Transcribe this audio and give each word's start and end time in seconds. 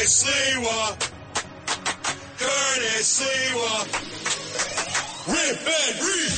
Curtis 0.00 0.24
Sliwa. 0.24 0.96
Curtis 2.40 3.20
Sliwa. 3.20 3.72
Rip 5.28 5.60
and 5.60 6.00
read. 6.00 6.32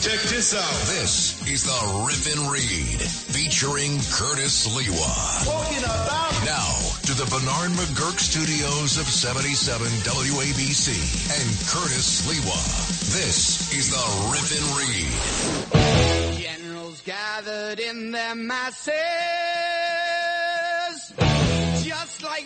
Check 0.00 0.20
this 0.32 0.54
out. 0.56 0.80
This 0.88 1.46
is 1.46 1.64
the 1.64 1.76
Rip 2.08 2.24
and 2.32 2.50
Read 2.50 2.96
featuring 2.96 4.00
Curtis 4.08 4.66
Sliwa. 4.66 5.44
Talking 5.44 5.84
about 5.84 6.32
Now 6.46 6.80
to 7.04 7.12
the 7.12 7.26
Bernard 7.28 7.76
McGuirk 7.76 8.18
studios 8.18 8.96
of 8.96 9.04
77 9.04 9.86
WABC 10.08 10.96
and 11.36 11.48
Curtis 11.68 12.22
Sliwa. 12.24 12.56
This 13.12 13.68
is 13.76 13.90
the 13.92 14.00
Rip 14.32 14.48
and 14.56 14.68
Read. 14.80 16.40
Generals 16.40 17.02
gathered 17.02 17.80
in 17.80 18.12
their 18.12 18.34
masses, 18.34 18.94
just 18.94 18.96
like 18.96 19.75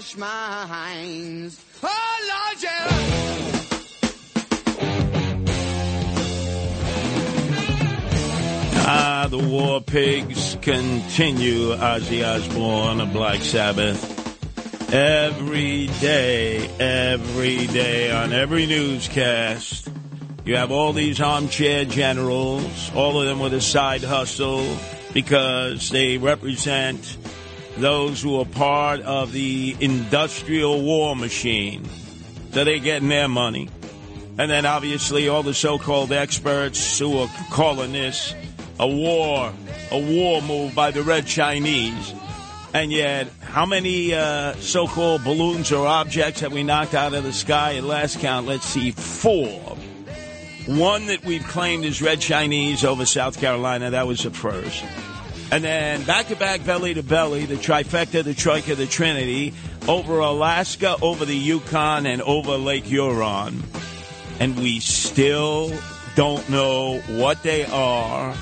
brainwashed 0.00 0.16
minds. 0.16 1.64
Oh, 1.82 2.18
Lord, 2.28 2.62
yeah. 2.62 2.86
Ah, 8.92 9.26
the 9.30 9.38
war 9.38 9.80
pigs 9.80 10.56
continue, 10.62 11.74
Ozzy 11.76 12.26
Osbourne 12.26 13.00
of 13.00 13.12
Black 13.12 13.40
Sabbath. 13.40 14.18
Every 14.92 15.86
day, 16.00 16.68
every 16.80 17.68
day, 17.68 18.10
on 18.10 18.32
every 18.32 18.66
newscast, 18.66 19.88
you 20.44 20.56
have 20.56 20.72
all 20.72 20.92
these 20.92 21.20
armchair 21.20 21.84
generals, 21.84 22.90
all 22.94 23.20
of 23.20 23.26
them 23.26 23.38
with 23.38 23.54
a 23.54 23.60
side 23.60 24.02
hustle, 24.02 24.66
because 25.12 25.90
they 25.90 26.18
represent 26.18 27.16
those 27.76 28.22
who 28.22 28.40
are 28.40 28.44
part 28.44 29.00
of 29.02 29.32
the 29.32 29.76
industrial 29.80 30.82
war 30.82 31.16
machine. 31.16 31.84
So 32.52 32.64
they're 32.64 32.78
getting 32.78 33.08
their 33.08 33.28
money. 33.28 33.68
And 34.38 34.50
then 34.50 34.66
obviously 34.66 35.28
all 35.28 35.42
the 35.42 35.54
so-called 35.54 36.12
experts 36.12 36.98
who 36.98 37.18
are 37.18 37.28
calling 37.50 37.92
this 37.92 38.34
a 38.78 38.88
war, 38.88 39.52
a 39.90 39.98
war 39.98 40.40
move 40.40 40.74
by 40.74 40.90
the 40.90 41.02
Red 41.02 41.26
Chinese. 41.26 42.14
And 42.72 42.92
yet, 42.92 43.28
how 43.42 43.66
many 43.66 44.14
uh, 44.14 44.54
so-called 44.54 45.24
balloons 45.24 45.72
or 45.72 45.86
objects 45.86 46.40
have 46.40 46.52
we 46.52 46.62
knocked 46.62 46.94
out 46.94 47.14
of 47.14 47.24
the 47.24 47.32
sky? 47.32 47.76
At 47.76 47.84
last 47.84 48.20
count, 48.20 48.46
let's 48.46 48.64
see, 48.64 48.92
four. 48.92 49.76
One 50.66 51.06
that 51.06 51.24
we've 51.24 51.44
claimed 51.44 51.84
is 51.84 52.00
Red 52.00 52.20
Chinese 52.20 52.84
over 52.84 53.04
South 53.04 53.38
Carolina. 53.40 53.90
That 53.90 54.06
was 54.06 54.22
the 54.22 54.30
first. 54.30 54.84
And 55.52 55.64
then 55.64 56.04
back 56.04 56.28
to 56.28 56.36
back, 56.36 56.64
belly 56.64 56.94
to 56.94 57.02
belly, 57.02 57.44
the 57.44 57.56
trifecta, 57.56 58.22
the 58.22 58.34
troika, 58.34 58.76
the 58.76 58.86
trinity, 58.86 59.52
over 59.88 60.20
Alaska, 60.20 60.96
over 61.02 61.24
the 61.24 61.36
Yukon, 61.36 62.06
and 62.06 62.22
over 62.22 62.56
Lake 62.56 62.84
Huron. 62.84 63.62
And 64.38 64.56
we 64.56 64.78
still 64.78 65.72
don't 66.14 66.48
know 66.48 67.00
what 67.00 67.42
they 67.42 67.64
are, 67.66 68.34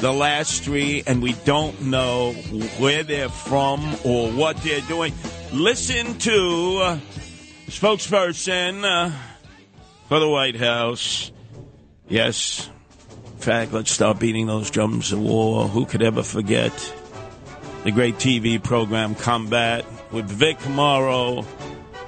the 0.00 0.12
last 0.12 0.62
three, 0.62 1.02
and 1.06 1.20
we 1.22 1.32
don't 1.44 1.82
know 1.82 2.32
where 2.78 3.02
they're 3.02 3.28
from 3.28 3.96
or 4.04 4.30
what 4.30 4.56
they're 4.62 4.80
doing. 4.82 5.12
Listen 5.52 6.16
to 6.18 6.98
spokesperson 7.66 8.84
uh, 8.84 9.12
for 10.08 10.18
the 10.18 10.28
White 10.28 10.56
House. 10.56 11.30
Yes, 12.08 12.70
fact, 13.38 13.72
let's 13.72 13.90
start 13.90 14.18
beating 14.18 14.46
those 14.46 14.70
drums 14.70 15.12
of 15.12 15.20
war. 15.20 15.68
Who 15.68 15.86
could 15.86 16.02
ever 16.02 16.22
forget 16.22 16.72
the 17.84 17.90
great 17.90 18.16
TV 18.16 18.62
program 18.62 19.14
Combat 19.14 19.84
with 20.12 20.26
Vic 20.26 20.68
Morrow? 20.68 21.44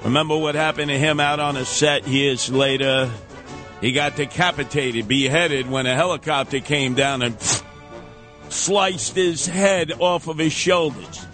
Remember 0.03 0.37
what 0.37 0.55
happened 0.55 0.89
to 0.89 0.97
him 0.97 1.19
out 1.19 1.39
on 1.39 1.57
a 1.57 1.65
set 1.65 2.07
years 2.07 2.49
later? 2.51 3.09
He 3.81 3.91
got 3.91 4.15
decapitated, 4.15 5.07
beheaded 5.07 5.69
when 5.69 5.85
a 5.85 5.95
helicopter 5.95 6.59
came 6.59 6.93
down 6.93 7.21
and 7.21 7.35
sliced 8.49 9.15
his 9.15 9.47
head 9.47 9.91
off 9.99 10.27
of 10.27 10.37
his 10.37 10.53
shoulders. 10.53 11.25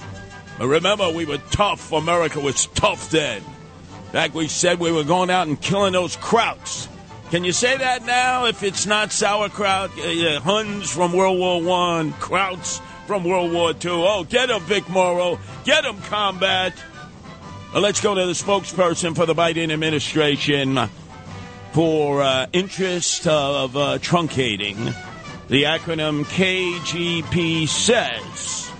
But 0.57 0.67
remember, 0.67 1.09
we 1.09 1.25
were 1.25 1.39
tough. 1.51 1.91
America 1.91 2.39
was 2.39 2.67
tough 2.67 3.09
then. 3.09 3.37
In 3.37 4.11
fact, 4.11 4.33
we 4.33 4.47
said 4.47 4.79
we 4.79 4.91
were 4.91 5.03
going 5.03 5.29
out 5.29 5.47
and 5.47 5.59
killing 5.61 5.93
those 5.93 6.15
krauts. 6.17 6.86
Can 7.29 7.43
you 7.43 7.51
say 7.51 7.75
that 7.75 8.05
now 8.05 8.45
if 8.45 8.63
it's 8.63 8.85
not 8.85 9.11
sauerkraut? 9.11 9.91
Uh, 9.99 10.39
Huns 10.39 10.89
from 10.89 11.11
World 11.11 11.37
War 11.37 11.61
One, 11.61 12.13
Krauts 12.13 12.79
from 13.05 13.25
World 13.25 13.51
War 13.51 13.73
Two. 13.73 13.91
Oh, 13.91 14.23
get 14.23 14.49
him, 14.49 14.61
Vic 14.61 14.87
Morrow. 14.87 15.37
Get 15.65 15.83
him, 15.83 15.99
combat. 16.03 16.73
Let's 17.75 17.99
go 17.99 18.15
to 18.15 18.25
the 18.25 18.31
spokesperson 18.31 19.13
for 19.13 19.25
the 19.25 19.35
Biden 19.35 19.73
administration 19.73 20.79
for 21.73 22.23
uh, 22.23 22.47
interest 22.53 23.27
of 23.27 23.75
uh, 23.75 23.97
truncating. 23.97 24.95
The 25.49 25.63
acronym 25.63 26.23
KGP 26.23 27.67
says 27.67 28.71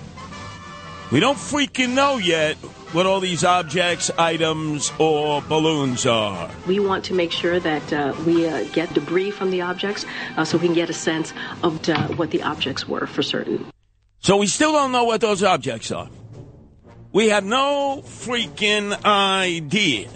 we 1.12 1.20
don't 1.20 1.38
freaking 1.38 1.96
know 1.96 2.18
yet 2.18 2.58
what 2.94 3.06
all 3.06 3.20
these 3.20 3.44
objects, 3.44 4.10
items, 4.18 4.92
or 4.98 5.42
balloons 5.42 6.06
are. 6.06 6.50
We 6.66 6.80
want 6.80 7.04
to 7.06 7.14
make 7.14 7.32
sure 7.32 7.60
that 7.60 7.94
uh, 7.94 8.16
we 8.26 8.48
uh, 8.48 8.64
get 8.72 8.94
debris 8.94 9.32
from 9.32 9.52
the 9.52 9.62
objects 9.62 10.06
uh, 10.38 10.46
so 10.46 10.58
we 10.58 10.68
can 10.68 10.76
get 10.76 10.90
a 10.90 10.94
sense 10.94 11.34
of 11.64 11.88
uh, 11.90 12.08
what 12.10 12.32
the 12.32 12.44
objects 12.44 12.88
were 12.88 13.06
for 13.06 13.22
certain. 13.22 13.66
So 14.20 14.38
we 14.38 14.48
still 14.48 14.72
don't 14.72 14.92
know 14.92 15.04
what 15.04 15.22
those 15.22 15.44
objects 15.44 15.92
are. 15.92 16.10
We 17.12 17.30
have 17.30 17.44
no 17.44 18.04
freaking 18.06 18.94
idea. 19.04 20.10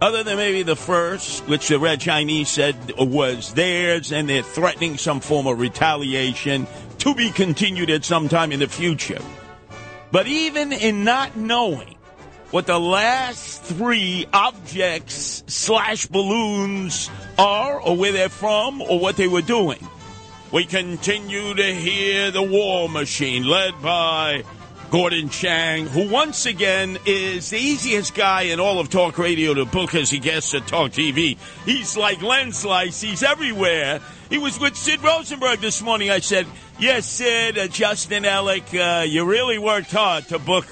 Other 0.00 0.24
than 0.24 0.36
maybe 0.36 0.64
the 0.64 0.74
first, 0.74 1.46
which 1.46 1.68
the 1.68 1.78
Red 1.78 2.00
Chinese 2.00 2.48
said 2.48 2.76
was 2.98 3.54
theirs, 3.54 4.12
and 4.12 4.28
they're 4.28 4.42
threatening 4.42 4.98
some 4.98 5.20
form 5.20 5.46
of 5.46 5.60
retaliation 5.60 6.66
to 6.98 7.14
be 7.14 7.30
continued 7.30 7.88
at 7.88 8.04
some 8.04 8.28
time 8.28 8.50
in 8.50 8.60
the 8.60 8.66
future. 8.66 9.20
But 10.12 10.26
even 10.26 10.72
in 10.72 11.04
not 11.04 11.36
knowing 11.36 11.96
what 12.50 12.66
the 12.66 12.78
last 12.78 13.62
three 13.62 14.26
objects 14.30 15.42
slash 15.46 16.06
balloons 16.06 17.10
are, 17.38 17.80
or 17.80 17.96
where 17.96 18.12
they're 18.12 18.28
from, 18.28 18.82
or 18.82 19.00
what 19.00 19.16
they 19.16 19.26
were 19.26 19.40
doing, 19.40 19.84
we 20.52 20.66
continue 20.66 21.54
to 21.54 21.74
hear 21.74 22.30
the 22.30 22.42
war 22.42 22.90
machine 22.90 23.44
led 23.44 23.80
by 23.80 24.44
Gordon 24.90 25.30
Chang, 25.30 25.86
who 25.86 26.10
once 26.10 26.44
again 26.44 26.98
is 27.06 27.48
the 27.48 27.56
easiest 27.56 28.14
guy 28.14 28.42
in 28.42 28.60
all 28.60 28.78
of 28.78 28.90
talk 28.90 29.16
radio 29.16 29.54
to 29.54 29.64
book 29.64 29.94
as 29.94 30.10
he 30.10 30.18
guests 30.18 30.52
at 30.52 30.66
Talk 30.66 30.90
TV. 30.90 31.38
He's 31.64 31.96
like 31.96 32.20
Len 32.20 32.52
Slice, 32.52 33.00
he's 33.00 33.22
everywhere. 33.22 34.00
He 34.28 34.36
was 34.36 34.60
with 34.60 34.76
Sid 34.76 35.02
Rosenberg 35.02 35.60
this 35.60 35.80
morning. 35.80 36.10
I 36.10 36.18
said, 36.20 36.46
Yes, 36.82 37.06
Sid, 37.06 37.58
uh, 37.58 37.68
Justin 37.68 38.24
Alec, 38.24 38.64
uh, 38.74 39.04
you 39.06 39.24
really 39.24 39.56
worked 39.56 39.92
hard 39.92 40.26
to 40.30 40.40
book 40.40 40.66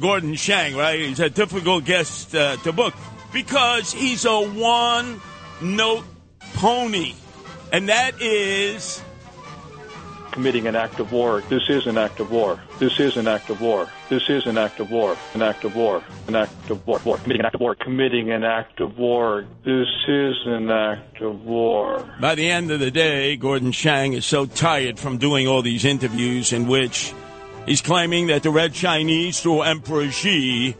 Gordon 0.00 0.34
Chang, 0.34 0.74
right? 0.74 0.98
He's 0.98 1.20
a 1.20 1.30
difficult 1.30 1.84
guest 1.84 2.34
uh, 2.34 2.56
to 2.64 2.72
book 2.72 2.92
because 3.32 3.92
he's 3.92 4.24
a 4.24 4.40
one 4.40 5.20
note 5.62 6.02
pony. 6.54 7.14
And 7.72 7.88
that 7.88 8.20
is 8.20 9.00
committing 10.34 10.66
an 10.66 10.74
act 10.74 10.98
of 10.98 11.12
war. 11.12 11.42
This 11.48 11.62
is 11.68 11.86
an 11.86 11.96
act 11.96 12.18
of 12.18 12.32
war. 12.32 12.60
This 12.80 12.98
is 12.98 13.16
an 13.16 13.28
act 13.28 13.50
of 13.50 13.60
war. 13.60 13.88
This 14.08 14.28
is 14.28 14.46
an 14.46 14.58
act 14.58 14.80
of 14.80 14.90
war. 14.90 15.16
An 15.32 15.42
act 15.42 15.64
of 15.64 15.76
war. 15.76 16.02
An 16.26 16.34
act 16.34 16.70
of 16.70 16.84
war. 16.88 17.00
war. 17.04 17.18
Committing 17.18 17.40
an 17.40 17.46
act 17.46 17.54
of 17.54 17.60
war. 17.60 17.74
Committing 17.76 18.32
an 18.32 18.42
act 18.42 18.80
of 18.80 18.98
war. 18.98 19.46
This 19.64 19.86
is 20.08 20.34
an 20.44 20.70
act 20.72 21.22
of 21.22 21.44
war. 21.44 22.04
By 22.20 22.34
the 22.34 22.50
end 22.50 22.72
of 22.72 22.80
the 22.80 22.90
day, 22.90 23.36
Gordon 23.36 23.70
Chang 23.70 24.12
is 24.12 24.26
so 24.26 24.44
tired 24.44 24.98
from 24.98 25.18
doing 25.18 25.46
all 25.46 25.62
these 25.62 25.84
interviews 25.84 26.52
in 26.52 26.66
which 26.66 27.14
he's 27.64 27.80
claiming 27.80 28.26
that 28.26 28.42
the 28.42 28.50
Red 28.50 28.74
Chinese 28.74 29.40
through 29.40 29.62
Emperor 29.62 30.10
Xi 30.10 30.74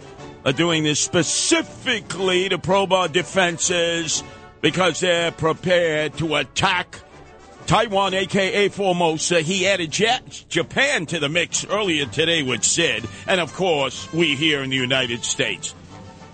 are 0.44 0.52
doing 0.52 0.82
this 0.82 0.98
specifically 0.98 2.48
to 2.48 2.58
probe 2.58 2.92
our 2.92 3.06
defenses 3.06 4.24
because 4.60 4.98
they're 4.98 5.30
prepared 5.30 6.18
to 6.18 6.34
attack 6.34 6.98
Taiwan, 7.66 8.14
aka 8.14 8.68
Formosa. 8.68 9.40
He 9.40 9.66
added 9.66 9.98
Ja- 9.98 10.18
Japan 10.48 11.06
to 11.06 11.18
the 11.18 11.28
mix 11.28 11.64
earlier 11.66 12.06
today 12.06 12.42
with 12.42 12.62
Sid, 12.64 13.08
and 13.26 13.40
of 13.40 13.54
course, 13.54 14.12
we 14.12 14.34
here 14.36 14.62
in 14.62 14.70
the 14.70 14.76
United 14.76 15.24
States. 15.24 15.74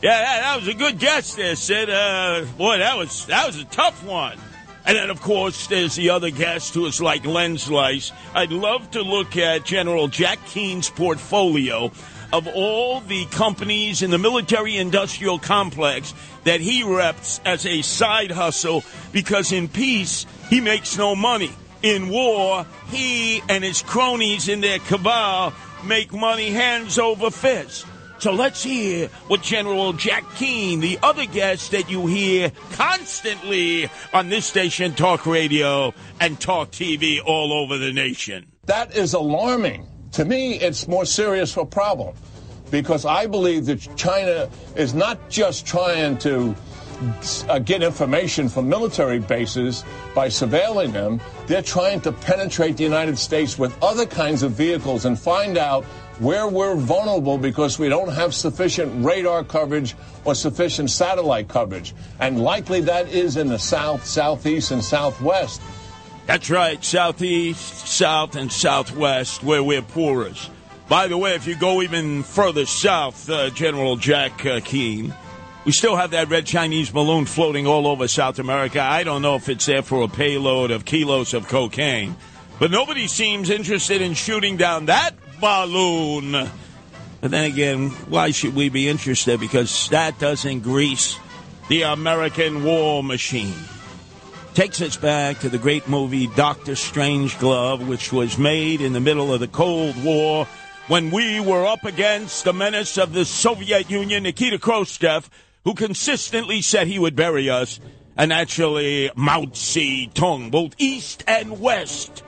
Yeah, 0.03 0.19
that, 0.19 0.41
that 0.41 0.57
was 0.57 0.69
a 0.69 0.75
good 0.75 0.99
guess 0.99 1.35
there, 1.35 1.55
Sid. 1.57 1.91
Uh, 1.91 2.45
boy, 2.59 2.79
that 2.79 2.97
was 2.97 3.27
that 3.27 3.47
was 3.47 3.59
a 3.59 3.65
tough 3.65 4.03
one. 4.05 4.39
And 4.87 4.97
then, 4.97 5.11
of 5.11 5.21
course, 5.21 5.67
there's 5.67 5.95
the 5.95 6.11
other 6.11 6.31
guest 6.31 6.75
who 6.75 6.87
is 6.87 7.01
like 7.01 7.27
Len 7.27 7.59
Slice. 7.59 8.13
I'd 8.35 8.51
love 8.51 8.91
to 8.93 9.03
look 9.03 9.37
at 9.37 9.65
General 9.65 10.09
Jack 10.09 10.45
Keane's 10.47 10.89
portfolio 10.89 11.93
of 12.33 12.47
all 12.47 13.01
the 13.01 13.25
companies 13.27 14.03
in 14.03 14.11
the 14.11 14.19
military 14.19 14.77
industrial 14.77 15.39
complex 15.39 16.15
that 16.45 16.61
he 16.61 16.83
reps 16.83 17.41
as 17.45 17.67
a 17.67 17.83
side 17.83 18.31
hustle 18.31 18.85
because 19.13 19.53
in 19.53 19.69
peace, 19.69 20.27
he 20.49 20.61
makes 20.61 20.97
no 20.97 21.15
money. 21.15 21.53
In 21.83 22.09
war, 22.09 22.67
he 22.89 23.43
and 23.49 23.65
his 23.65 23.83
cronies 23.83 24.49
in 24.49 24.61
their 24.61 24.79
cabal 24.81 25.53
make 25.85 26.13
money 26.13 26.51
hands 26.51 26.99
over 26.99 27.31
fist. 27.31 27.87
So 28.21 28.33
let's 28.33 28.63
hear 28.63 29.09
what 29.29 29.41
General 29.41 29.95
Jack 29.95 30.25
Keane, 30.35 30.81
the 30.81 30.99
other 31.03 31.25
guest 31.25 31.71
that 31.71 31.91
you 31.91 32.07
hear 32.07 32.53
constantly 32.73 33.89
on 34.13 34.29
this 34.29 34.45
station, 34.45 34.95
Talk 34.95 35.25
Radio 35.25 35.95
and 36.21 36.39
Talk 36.39 36.71
TV 36.71 37.19
all 37.25 37.51
over 37.51 37.79
the 37.79 37.95
nation. 37.95 38.53
That 38.67 38.95
is 38.95 39.15
alarming. 39.15 39.90
To 40.13 40.25
me, 40.25 40.55
it's 40.55 40.89
more 40.89 41.05
serious 41.05 41.53
of 41.53 41.59
a 41.59 41.67
problem 41.67 42.15
because 42.71 43.05
I 43.05 43.27
believe 43.27 43.67
that 43.67 43.97
China 43.97 44.49
is 44.77 44.95
not 44.95 45.29
just 45.29 45.67
trying 45.67 46.19
to 46.19 46.55
uh, 47.49 47.59
get 47.61 47.83
information 47.83 48.49
from 48.49 48.69
military 48.69 49.19
bases 49.19 49.85
by 50.15 50.29
surveilling 50.29 50.93
them. 50.93 51.21
They're 51.47 51.63
trying 51.63 52.01
to 52.03 52.13
penetrate 52.13 52.77
the 52.77 52.85
United 52.85 53.19
States 53.19 53.59
with 53.59 53.77
other 53.83 54.07
kinds 54.07 54.43
of 54.43 54.53
vehicles 54.53 55.05
and 55.05 55.19
find 55.19 55.57
out 55.57 55.85
where 56.19 56.47
we're 56.47 56.75
vulnerable 56.75 57.39
because 57.39 57.79
we 57.79 57.89
don't 57.89 58.13
have 58.13 58.35
sufficient 58.35 59.05
radar 59.05 59.43
coverage 59.43 59.97
or 60.25 60.35
sufficient 60.35 60.91
satellite 60.91 61.49
coverage. 61.49 61.95
And 62.19 62.43
likely 62.43 62.83
that 62.83 63.09
is 63.09 63.39
in 63.39 63.49
the 63.49 63.59
south, 63.59 64.05
southeast, 64.05 64.71
and 64.71 64.85
southwest. 64.85 65.63
That's 66.27 66.51
right, 66.51 66.83
southeast, 66.85 67.89
south, 67.89 68.37
and 68.37 68.53
southwest, 68.53 69.43
where 69.43 69.63
we're 69.63 69.83
poorest. 69.83 70.51
By 70.89 71.07
the 71.07 71.17
way, 71.17 71.35
if 71.35 71.47
you 71.47 71.57
go 71.57 71.83
even 71.83 72.23
further 72.23 72.67
south, 72.67 73.29
uh, 73.31 73.51
General 73.51 73.97
Jack 73.97 74.45
uh, 74.45 74.61
Keane, 74.61 75.15
we 75.65 75.73
still 75.73 75.97
have 75.97 76.13
that 76.13 76.29
red 76.29 76.47
Chinese 76.47 76.91
balloon 76.91 77.27
floating 77.27 77.67
all 77.67 77.87
over 77.87 78.09
South 78.09 78.39
America. 78.39 78.81
I 78.81 79.05
don't 79.05 79.23
know 79.23 79.37
if 79.37 79.49
it's 79.49 79.67
there 79.67 79.83
for 79.83 80.03
a 80.03 80.09
payload 80.09 80.71
of 80.71 80.85
kilos 80.85 81.35
of 81.35 81.49
cocaine, 81.49 82.17
but 82.59 82.71
nobody 82.71 83.07
seems 83.07 83.51
interested 83.51 84.03
in 84.03 84.15
shooting 84.15 84.57
down 84.57 84.87
that 84.87 85.13
balloon. 85.41 86.33
But 87.21 87.31
then 87.31 87.45
again, 87.45 87.91
why 88.09 88.31
should 88.31 88.55
we 88.55 88.69
be 88.69 88.89
interested? 88.89 89.39
Because 89.39 89.89
that 89.91 90.19
doesn't 90.19 90.61
grease 90.61 91.19
the 91.69 91.83
American 91.83 92.65
war 92.65 93.05
machine. 93.05 93.55
Takes 94.55 94.83
us 94.83 94.97
back 94.97 95.39
to 95.41 95.49
the 95.49 95.59
great 95.59 95.89
movie 95.89 96.27
Doctor 96.27 96.73
Strangeglove, 96.73 97.87
which 97.87 98.13
was 98.13 98.37
made 98.37 98.81
in 98.81 98.93
the 98.93 99.01
middle 99.01 99.33
of 99.33 99.39
the 99.39 99.47
Cold 99.47 100.03
War 100.03 100.47
when 100.89 101.13
we 101.13 101.39
were 101.39 101.65
up 101.65 101.85
against 101.85 102.43
the 102.43 102.53
menace 102.53 102.99
of 102.99 103.13
the 103.13 103.25
Soviet 103.25 103.89
Union, 103.89 104.25
Nikita 104.25 104.59
Khrushchev, 104.59 105.31
who 105.63 105.75
consistently 105.75 106.63
said 106.63 106.89
he 106.89 106.99
would 106.99 107.15
bury 107.15 107.49
us, 107.49 107.79
and 108.17 108.33
actually 108.33 109.09
Mao 109.15 109.45
Zedong, 109.45 110.51
both 110.51 110.75
east 110.79 111.23
and 111.29 111.61
west. 111.61 112.25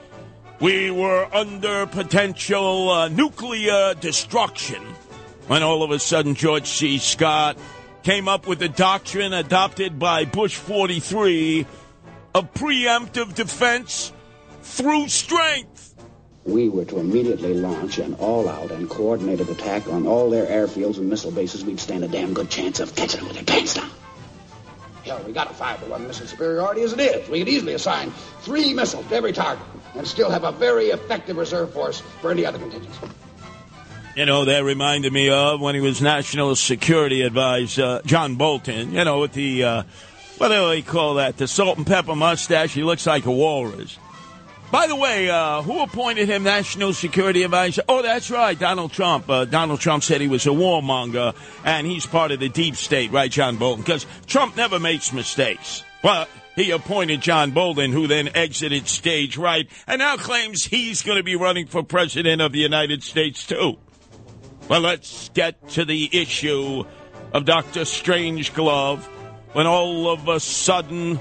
We 0.61 0.91
were 0.91 1.27
under 1.33 1.85
potential 1.87 2.89
uh, 2.89 3.09
nuclear 3.09 3.95
destruction 3.95 4.81
when 5.47 5.61
all 5.61 5.83
of 5.83 5.91
a 5.91 5.99
sudden 5.99 6.35
George 6.35 6.67
C. 6.67 6.99
Scott 6.99 7.57
came 8.03 8.29
up 8.29 8.47
with 8.47 8.59
the 8.59 8.69
doctrine 8.69 9.33
adopted 9.33 9.99
by 9.99 10.23
Bush 10.23 10.55
43 10.55 11.65
of 12.33 12.53
preemptive 12.53 13.35
defense 13.35 14.11
through 14.61 15.07
strength. 15.07 15.95
We 16.45 16.67
were 16.67 16.85
to 16.85 16.99
immediately 16.99 17.53
launch 17.53 17.99
an 17.99 18.15
all-out 18.15 18.71
and 18.71 18.89
coordinated 18.89 19.49
attack 19.49 19.87
on 19.87 20.05
all 20.07 20.29
their 20.29 20.45
airfields 20.45 20.97
and 20.97 21.09
missile 21.09 21.31
bases. 21.31 21.63
We'd 21.63 21.79
stand 21.79 22.03
a 22.03 22.07
damn 22.07 22.33
good 22.33 22.49
chance 22.49 22.79
of 22.79 22.95
catching 22.95 23.19
them 23.21 23.29
with 23.29 23.37
their 23.37 23.45
pants 23.45 23.75
down. 23.75 23.89
Hell, 25.05 25.21
we 25.25 25.33
got 25.33 25.51
a 25.51 25.53
five 25.53 25.81
to 25.83 25.89
one 25.89 26.07
missile 26.07 26.27
superiority 26.27 26.81
as 26.81 26.93
it 26.93 26.99
is. 26.99 27.29
We 27.29 27.39
could 27.39 27.49
easily 27.49 27.73
assign 27.73 28.11
three 28.41 28.73
missiles 28.73 29.05
to 29.07 29.15
every 29.15 29.31
target 29.31 29.65
and 29.95 30.07
still 30.07 30.29
have 30.29 30.43
a 30.43 30.51
very 30.51 30.87
effective 30.87 31.37
reserve 31.37 31.73
force 31.73 32.01
for 32.21 32.31
any 32.31 32.45
other 32.45 32.59
contingency. 32.59 33.07
You 34.15 34.25
know, 34.25 34.45
that 34.45 34.63
reminded 34.63 35.11
me 35.11 35.29
of 35.29 35.59
when 35.59 35.75
he 35.75 35.81
was 35.81 36.01
National 36.01 36.55
Security 36.55 37.21
Advisor, 37.23 38.01
John 38.05 38.35
Bolton, 38.35 38.93
you 38.93 39.03
know, 39.03 39.21
with 39.21 39.33
the, 39.33 39.63
uh, 39.63 39.83
what 40.37 40.49
do 40.49 40.67
they 40.69 40.81
call 40.81 41.15
that? 41.15 41.37
The 41.37 41.47
salt 41.47 41.77
and 41.77 41.87
pepper 41.87 42.15
mustache. 42.15 42.73
He 42.73 42.83
looks 42.83 43.05
like 43.05 43.25
a 43.25 43.31
walrus. 43.31 43.97
By 44.73 44.87
the 44.87 44.95
way, 44.95 45.29
uh, 45.29 45.61
who 45.61 45.83
appointed 45.83 46.27
him 46.27 46.41
National 46.41 46.93
Security 46.93 47.43
Advisor? 47.43 47.83
Oh, 47.87 48.01
that's 48.01 48.31
right, 48.31 48.57
Donald 48.57 48.91
Trump. 48.91 49.29
Uh, 49.29 49.45
Donald 49.45 49.79
Trump 49.79 50.01
said 50.01 50.19
he 50.19 50.27
was 50.27 50.47
a 50.47 50.49
warmonger, 50.49 51.35
and 51.63 51.85
he's 51.85 52.07
part 52.07 52.31
of 52.31 52.39
the 52.39 52.49
deep 52.49 52.75
state, 52.75 53.11
right, 53.11 53.29
John 53.29 53.57
Bolton? 53.57 53.83
Because 53.83 54.07
Trump 54.25 54.57
never 54.57 54.79
makes 54.79 55.13
mistakes. 55.13 55.83
But 56.01 56.27
he 56.55 56.71
appointed 56.71 57.21
John 57.21 57.51
Bolton, 57.51 57.91
who 57.91 58.07
then 58.07 58.29
exited 58.33 58.87
stage 58.87 59.37
right, 59.37 59.69
and 59.85 59.99
now 59.99 60.17
claims 60.17 60.65
he's 60.65 61.03
going 61.03 61.17
to 61.17 61.23
be 61.23 61.35
running 61.35 61.67
for 61.67 61.83
president 61.83 62.41
of 62.41 62.51
the 62.51 62.57
United 62.57 63.03
States, 63.03 63.45
too. 63.45 63.77
Well, 64.69 64.81
let's 64.81 65.29
get 65.35 65.69
to 65.69 65.85
the 65.85 66.09
issue 66.19 66.83
of 67.31 67.45
Dr. 67.45 67.81
Strangeglove 67.81 69.07
when 69.53 69.67
all 69.67 70.09
of 70.09 70.27
a 70.27 70.39
sudden 70.39 71.19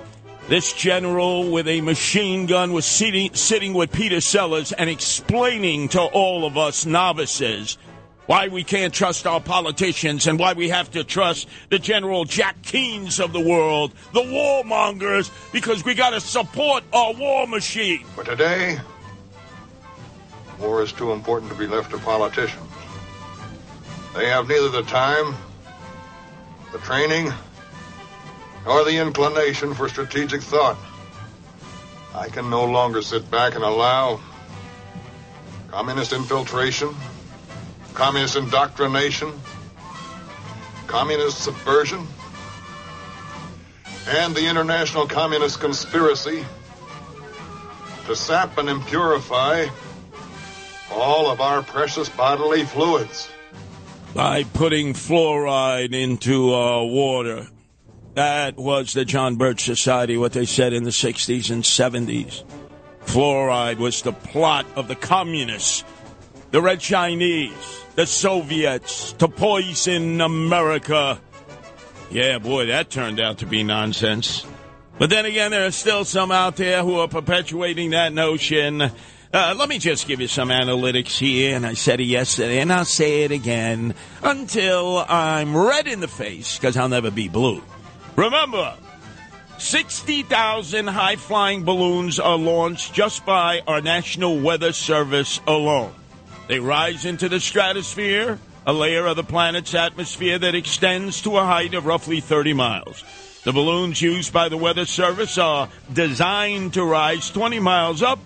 this 0.49 0.73
general 0.73 1.51
with 1.51 1.69
a 1.69 1.81
machine 1.81 2.47
gun 2.47 2.73
was 2.73 2.85
sitting, 2.85 3.33
sitting 3.35 3.75
with 3.75 3.93
Peter 3.93 4.21
Sellers 4.21 4.73
and 4.73 4.91
explaining 4.91 5.89
to 5.91 6.01
all 6.01 6.45
of 6.45 6.59
us 6.59 6.85
novices 6.85 7.79
why 8.27 8.49
we 8.49 8.65
can't 8.65 8.95
trust 8.95 9.27
our 9.27 9.41
politicians 9.41 10.27
and 10.27 10.39
why 10.39 10.53
we 10.53 10.69
have 10.69 10.91
to 10.93 11.05
trust 11.05 11.49
the 11.71 11.79
General 11.79 12.25
Jack 12.25 12.63
Keanes 12.63 13.21
of 13.21 13.33
the 13.33 13.41
world, 13.41 13.93
the 14.13 14.21
warmongers, 14.21 15.31
because 15.53 15.85
we 15.85 15.95
got 15.95 16.11
to 16.11 16.21
support 16.21 16.85
our 16.93 17.13
war 17.15 17.47
machine. 17.47 18.05
But 18.17 18.27
today, 18.27 18.79
war 20.59 20.83
is 20.83 20.93
too 20.93 21.13
important 21.13 21.51
to 21.53 21.59
be 21.59 21.67
left 21.67 21.91
to 21.91 21.99
politicians. 21.99 22.71
They 24.15 24.29
have 24.29 24.49
neither 24.49 24.69
the 24.69 24.83
time, 24.83 25.35
the 26.73 26.79
training, 26.79 27.33
nor 28.65 28.85
the 28.85 28.97
inclination 28.99 29.75
for 29.75 29.89
strategic 29.89 30.43
thought. 30.43 30.77
I 32.15 32.29
can 32.29 32.51
no 32.51 32.65
longer 32.65 33.03
sit 33.03 33.31
back 33.31 33.55
and 33.55 33.65
allow 33.65 34.21
communist 35.69 36.13
infiltration, 36.13 36.95
communist 37.95 38.37
indoctrination, 38.37 39.33
communist 40.87 41.43
subversion, 41.43 42.07
and 44.09 44.35
the 44.35 44.47
international 44.47 45.07
communist 45.07 45.61
conspiracy 45.61 46.45
to 48.07 48.17
sap 48.17 48.59
and 48.59 48.69
impurify 48.69 49.71
all 50.91 51.31
of 51.31 51.41
our 51.41 51.63
precious 51.63 52.09
bodily 52.11 52.65
fluids. 52.65 53.31
By 54.15 54.45
putting 54.45 54.93
fluoride 54.93 55.95
into 55.95 56.53
our 56.53 56.85
water. 56.85 57.49
That 58.15 58.57
was 58.57 58.93
the 58.93 59.05
John 59.05 59.37
Birch 59.37 59.65
Society, 59.65 60.17
what 60.17 60.33
they 60.33 60.45
said 60.45 60.73
in 60.73 60.85
the 60.85 60.91
60s 60.91 61.51
and 61.51 61.63
70s. 61.63 62.45
Fluoride 63.07 63.79
was 63.79 64.03
the 64.03 64.13
plot 64.13 64.67
of 64.77 64.89
the 64.89 64.95
communists, 64.95 65.83
the 66.51 66.61
Red 66.61 66.81
Chinese, 66.81 67.85
the 67.95 68.07
Soviets 68.07 69.13
to 69.15 69.29
poison 69.29 70.21
America. 70.21 71.21
Yeah, 72.11 72.39
boy, 72.39 72.67
that 72.67 72.91
turned 72.91 73.19
out 73.19 73.39
to 73.39 73.47
be 73.47 73.63
nonsense. 73.63 74.47
But 74.99 75.09
then 75.09 75.25
again, 75.25 75.51
there 75.51 75.67
are 75.67 75.71
still 75.71 76.05
some 76.05 76.31
out 76.31 76.57
there 76.57 76.83
who 76.83 76.97
are 76.97 77.09
perpetuating 77.09 77.91
that 77.91 78.13
notion 78.13 78.93
Uh, 79.35 79.55
let 79.57 79.67
me 79.67 79.79
just 79.79 80.07
give 80.07 80.21
you 80.21 80.29
some 80.29 80.51
analytics 80.51 81.17
here, 81.19 81.57
and 81.57 81.65
I 81.65 81.73
said 81.73 82.01
it 82.01 82.05
yesterday, 82.05 82.59
and 82.59 82.71
I'll 82.71 82.85
say 82.85 83.23
it 83.23 83.33
again 83.33 83.95
until 84.23 84.99
I'm 85.09 85.57
red 85.57 85.87
in 85.87 86.01
the 86.01 86.09
face, 86.09 86.59
because 86.59 86.77
I'll 86.77 86.91
never 86.91 87.11
be 87.11 87.29
blue. 87.29 87.63
Remember, 88.17 88.75
60,000 89.59 90.87
high 90.87 91.17
flying 91.17 91.65
balloons 91.65 92.21
are 92.21 92.37
launched 92.37 92.93
just 92.93 93.25
by 93.25 93.61
our 93.67 93.81
National 93.81 94.39
Weather 94.39 94.73
Service 94.73 95.41
alone. 95.47 95.95
They 96.47 96.61
rise 96.61 97.07
into 97.07 97.29
the 97.29 97.41
stratosphere, 97.41 98.39
a 98.67 98.73
layer 98.73 99.07
of 99.07 99.17
the 99.17 99.25
planet's 99.25 99.75
atmosphere 99.75 100.39
that 100.39 100.55
extends 100.55 101.23
to 101.23 101.39
a 101.39 101.45
height 101.45 101.75
of 101.75 101.87
roughly 101.87 102.21
30 102.21 102.53
miles. 102.53 103.03
The 103.45 103.53
balloons 103.53 104.03
used 104.03 104.33
by 104.33 104.49
the 104.49 104.57
Weather 104.57 104.85
Service 104.85 105.39
are 105.39 105.69
designed 105.93 106.75
to 106.75 106.85
rise 106.85 107.31
20 107.31 107.61
miles 107.61 108.03
up, 108.03 108.19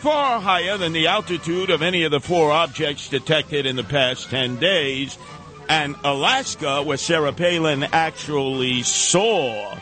far 0.00 0.40
higher 0.40 0.76
than 0.76 0.92
the 0.92 1.08
altitude 1.08 1.70
of 1.70 1.82
any 1.82 2.04
of 2.04 2.10
the 2.10 2.20
four 2.20 2.52
objects 2.52 3.08
detected 3.08 3.66
in 3.66 3.76
the 3.76 3.84
past 3.84 4.30
10 4.30 4.56
days. 4.56 5.18
And 5.72 5.96
Alaska, 6.04 6.82
where 6.82 6.98
Sarah 6.98 7.32
Palin 7.32 7.82
actually 7.82 8.82
saw 8.82 9.74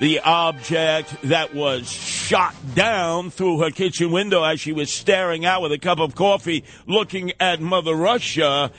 the 0.00 0.18
object 0.18 1.14
that 1.22 1.54
was 1.54 1.88
shot 1.88 2.52
down 2.74 3.30
through 3.30 3.60
her 3.60 3.70
kitchen 3.70 4.10
window 4.10 4.42
as 4.42 4.60
she 4.60 4.72
was 4.72 4.92
staring 4.92 5.44
out 5.44 5.62
with 5.62 5.70
a 5.70 5.78
cup 5.78 6.00
of 6.00 6.16
coffee 6.16 6.64
looking 6.88 7.30
at 7.38 7.60
Mother 7.60 7.94
Russia. 7.94 8.72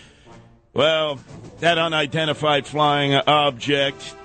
Well, 0.73 1.21
that 1.61 1.77
unidentified 1.77 2.67
flying 2.67 3.13
object 3.13 4.15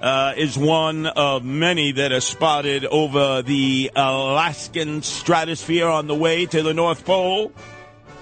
uh, 0.00 0.34
is 0.36 0.58
one 0.58 1.06
of 1.06 1.44
many 1.44 1.92
that 1.92 2.10
are 2.10 2.20
spotted 2.20 2.84
over 2.84 3.42
the 3.42 3.92
Alaskan 3.94 5.02
stratosphere 5.02 5.86
on 5.86 6.08
the 6.08 6.16
way 6.16 6.46
to 6.46 6.64
the 6.64 6.74
North 6.74 7.04
Pole, 7.04 7.52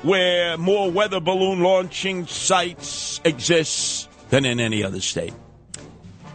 where 0.02 0.56
more 0.56 0.90
weather 0.90 1.20
balloon 1.20 1.60
launching 1.60 2.26
sites 2.26 3.20
exist 3.24 4.08
than 4.30 4.44
in 4.44 4.60
any 4.60 4.82
other 4.82 5.00
state. 5.00 5.34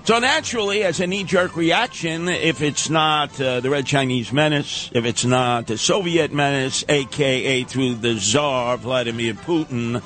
So 0.06 0.20
naturally, 0.20 0.84
as 0.84 1.00
a 1.00 1.08
knee-jerk 1.08 1.56
reaction, 1.56 2.30
if 2.30 2.62
it's 2.62 2.92
not 2.92 3.42
uh, 3.42 3.60
the 3.60 3.72
Red 3.72 3.88
Chinese 3.88 4.32
Menace, 4.32 4.92
if 4.94 5.04
it's 5.04 5.26
not 5.26 5.66
the 5.66 5.80
Soviet 5.80 6.32
Menace, 6.32 6.86
aka 6.88 7.64
through 7.64 7.96
the 7.96 8.20
Tsar 8.20 8.78
Vladimir 8.78 9.34
Putin, 9.34 10.04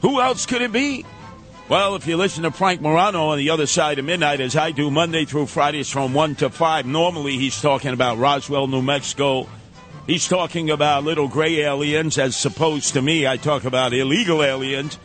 who 0.00 0.22
else 0.22 0.46
could 0.46 0.62
it 0.62 0.72
be? 0.72 1.04
Well, 1.68 1.96
if 1.96 2.06
you 2.06 2.16
listen 2.16 2.44
to 2.44 2.50
Frank 2.50 2.80
Morano 2.80 3.26
on 3.26 3.36
the 3.36 3.50
other 3.50 3.66
side 3.66 3.98
of 3.98 4.06
midnight, 4.06 4.40
as 4.40 4.56
I 4.56 4.70
do 4.70 4.90
Monday 4.90 5.26
through 5.26 5.44
Fridays 5.44 5.90
from 5.90 6.14
1 6.14 6.36
to 6.36 6.48
5, 6.48 6.86
normally 6.86 7.36
he's 7.36 7.60
talking 7.60 7.92
about 7.92 8.16
Roswell, 8.16 8.66
New 8.66 8.80
Mexico. 8.80 9.46
He's 10.08 10.26
talking 10.26 10.70
about 10.70 11.04
little 11.04 11.28
gray 11.28 11.60
aliens, 11.60 12.16
as 12.16 12.42
opposed 12.46 12.94
to 12.94 13.02
me, 13.02 13.26
I 13.26 13.36
talk 13.36 13.64
about 13.64 13.92
illegal 13.92 14.42
aliens. 14.42 14.98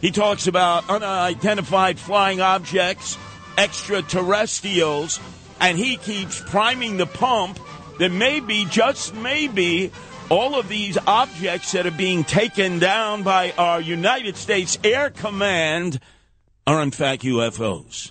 He 0.00 0.10
talks 0.10 0.48
about 0.48 0.90
unidentified 0.90 2.00
flying 2.00 2.40
objects 2.40 3.16
extraterrestrials, 3.56 5.20
and 5.60 5.78
he 5.78 5.96
keeps 5.98 6.40
priming 6.40 6.96
the 6.96 7.06
pump 7.06 7.60
that 8.00 8.10
maybe, 8.10 8.64
just 8.64 9.14
maybe, 9.14 9.92
all 10.28 10.58
of 10.58 10.68
these 10.68 10.98
objects 11.06 11.70
that 11.70 11.86
are 11.86 11.92
being 11.92 12.24
taken 12.24 12.80
down 12.80 13.22
by 13.22 13.52
our 13.56 13.80
United 13.80 14.36
States 14.36 14.78
Air 14.82 15.10
Command 15.10 16.00
are 16.66 16.82
in 16.82 16.90
fact 16.90 17.22
UFOs. 17.22 18.10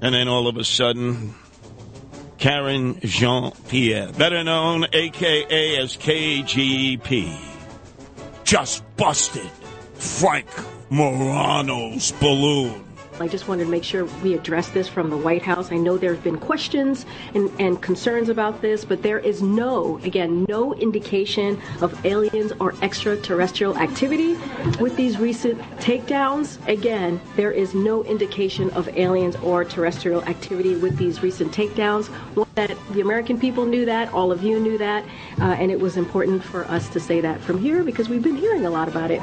And 0.00 0.14
then 0.14 0.28
all 0.28 0.46
of 0.46 0.56
a 0.56 0.62
sudden, 0.62 1.34
Karen 2.42 2.98
Jean 3.04 3.52
Pierre, 3.68 4.10
better 4.14 4.42
known 4.42 4.84
AKA 4.92 5.76
as 5.76 5.96
KGP, 5.96 7.38
just 8.42 8.82
busted 8.96 9.48
Frank 9.94 10.48
Morano's 10.90 12.10
balloon. 12.10 12.91
I 13.22 13.28
just 13.28 13.46
wanted 13.46 13.64
to 13.64 13.70
make 13.70 13.84
sure 13.84 14.04
we 14.24 14.34
address 14.34 14.68
this 14.70 14.88
from 14.88 15.08
the 15.08 15.16
White 15.16 15.42
House. 15.42 15.70
I 15.70 15.76
know 15.76 15.96
there 15.96 16.12
have 16.12 16.24
been 16.24 16.38
questions 16.38 17.06
and, 17.34 17.48
and 17.60 17.80
concerns 17.80 18.28
about 18.28 18.60
this, 18.60 18.84
but 18.84 19.00
there 19.04 19.20
is 19.20 19.40
no, 19.40 19.98
again, 19.98 20.44
no 20.48 20.74
indication 20.74 21.60
of 21.80 22.04
aliens 22.04 22.52
or 22.58 22.74
extraterrestrial 22.82 23.78
activity 23.78 24.34
with 24.80 24.96
these 24.96 25.18
recent 25.18 25.60
takedowns. 25.78 26.58
Again, 26.66 27.20
there 27.36 27.52
is 27.52 27.74
no 27.74 28.02
indication 28.04 28.70
of 28.70 28.88
aliens 28.88 29.36
or 29.36 29.64
terrestrial 29.64 30.24
activity 30.24 30.74
with 30.74 30.96
these 30.96 31.22
recent 31.22 31.52
takedowns. 31.52 32.10
That 32.56 32.76
the 32.90 33.02
American 33.02 33.38
people 33.38 33.66
knew 33.66 33.86
that, 33.86 34.12
all 34.12 34.32
of 34.32 34.42
you 34.42 34.58
knew 34.58 34.78
that, 34.78 35.04
uh, 35.40 35.44
and 35.60 35.70
it 35.70 35.78
was 35.78 35.96
important 35.96 36.42
for 36.42 36.64
us 36.64 36.88
to 36.88 36.98
say 36.98 37.20
that 37.20 37.40
from 37.40 37.60
here 37.60 37.84
because 37.84 38.08
we've 38.08 38.22
been 38.22 38.36
hearing 38.36 38.66
a 38.66 38.70
lot 38.70 38.88
about 38.88 39.12
it. 39.12 39.22